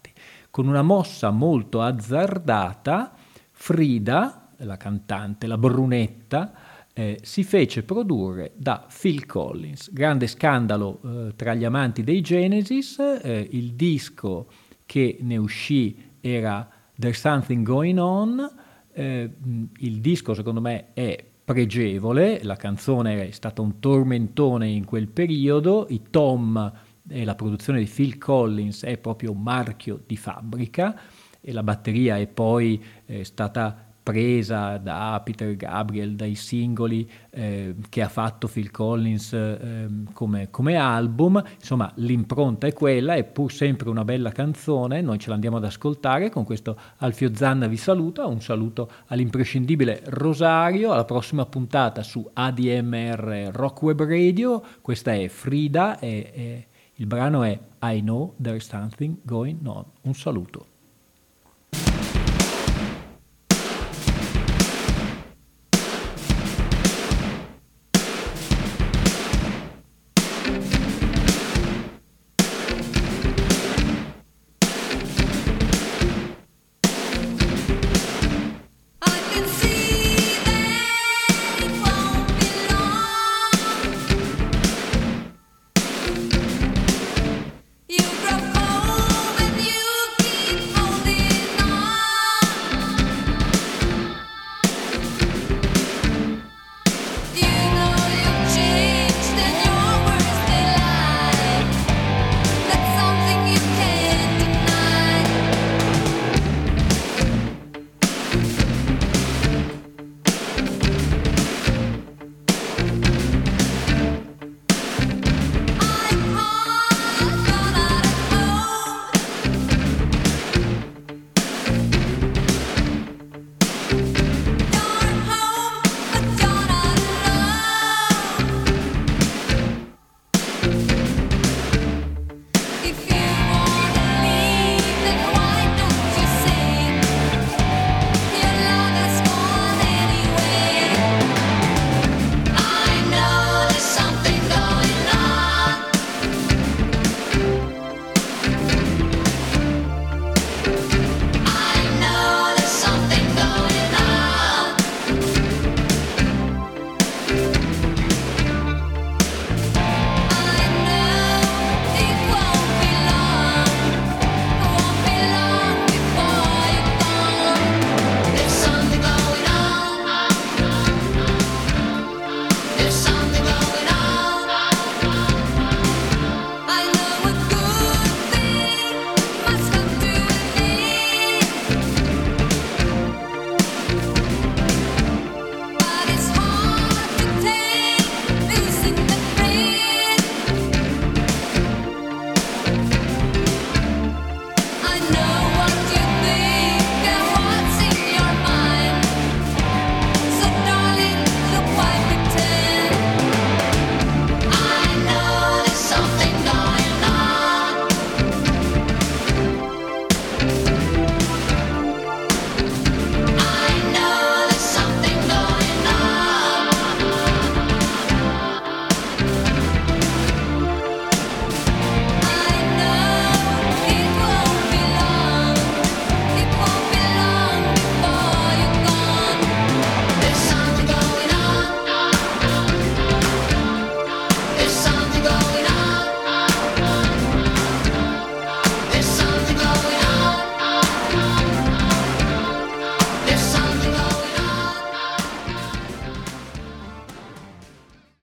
Con 0.58 0.66
una 0.66 0.82
mossa 0.82 1.30
molto 1.30 1.82
azzardata, 1.82 3.12
Frida, 3.52 4.54
la 4.56 4.76
cantante, 4.76 5.46
la 5.46 5.56
brunetta, 5.56 6.52
eh, 6.92 7.20
si 7.22 7.44
fece 7.44 7.84
produrre 7.84 8.54
da 8.56 8.84
Phil 8.90 9.24
Collins. 9.24 9.92
Grande 9.92 10.26
scandalo 10.26 11.00
eh, 11.04 11.36
tra 11.36 11.54
gli 11.54 11.62
amanti 11.62 12.02
dei 12.02 12.20
Genesis, 12.22 12.98
eh, 12.98 13.46
il 13.52 13.74
disco 13.74 14.48
che 14.84 15.18
ne 15.20 15.36
uscì 15.36 15.96
era 16.20 16.68
There's 16.98 17.20
Something 17.20 17.64
Going 17.64 17.98
On, 18.00 18.50
eh, 18.94 19.30
il 19.76 20.00
disco 20.00 20.34
secondo 20.34 20.60
me 20.60 20.92
è 20.92 21.24
pregevole, 21.44 22.42
la 22.42 22.56
canzone 22.56 23.28
è 23.28 23.30
stata 23.30 23.62
un 23.62 23.78
tormentone 23.78 24.66
in 24.66 24.84
quel 24.84 25.06
periodo, 25.06 25.86
i 25.88 26.02
tom 26.10 26.72
e 27.08 27.24
la 27.24 27.34
produzione 27.34 27.80
di 27.80 27.86
Phil 27.86 28.18
Collins 28.18 28.84
è 28.84 28.96
proprio 28.98 29.32
un 29.32 29.42
marchio 29.42 30.02
di 30.06 30.16
fabbrica 30.16 30.98
e 31.40 31.52
la 31.52 31.62
batteria 31.62 32.18
è 32.18 32.26
poi 32.26 32.82
eh, 33.06 33.24
stata 33.24 33.86
presa 34.08 34.78
da 34.78 35.20
Peter 35.22 35.54
Gabriel, 35.54 36.14
dai 36.14 36.34
singoli 36.34 37.06
eh, 37.28 37.74
che 37.90 38.00
ha 38.00 38.08
fatto 38.08 38.48
Phil 38.48 38.70
Collins 38.70 39.34
eh, 39.34 39.86
come, 40.14 40.48
come, 40.48 40.76
album, 40.76 41.42
insomma 41.60 41.92
l'impronta 41.96 42.66
è 42.66 42.72
quella, 42.72 43.16
è 43.16 43.24
pur 43.24 43.52
sempre 43.52 43.90
una 43.90 44.04
bella 44.04 44.32
canzone, 44.32 45.02
noi 45.02 45.18
ce 45.18 45.28
l'andiamo 45.28 45.58
ad 45.58 45.64
ascoltare, 45.64 46.30
con 46.30 46.44
questo 46.44 46.78
Alfio 46.98 47.34
Zanna 47.34 47.66
vi 47.66 47.76
saluta, 47.76 48.24
un 48.24 48.40
saluto 48.40 48.90
all'imprescindibile 49.08 50.00
Rosario, 50.06 50.92
alla 50.92 51.04
prossima 51.04 51.44
puntata 51.44 52.02
su 52.02 52.26
ADMR 52.32 53.50
Rock 53.52 53.82
Web 53.82 54.04
Radio, 54.04 54.64
questa 54.80 55.12
è 55.12 55.28
Frida 55.28 55.98
e, 55.98 56.66
il 57.00 57.06
brano 57.06 57.44
è 57.44 57.56
I 57.82 58.00
Know 58.00 58.34
There's 58.40 58.66
Something 58.66 59.18
Going 59.22 59.64
On, 59.66 59.84
un 60.02 60.14
saluto. 60.14 60.77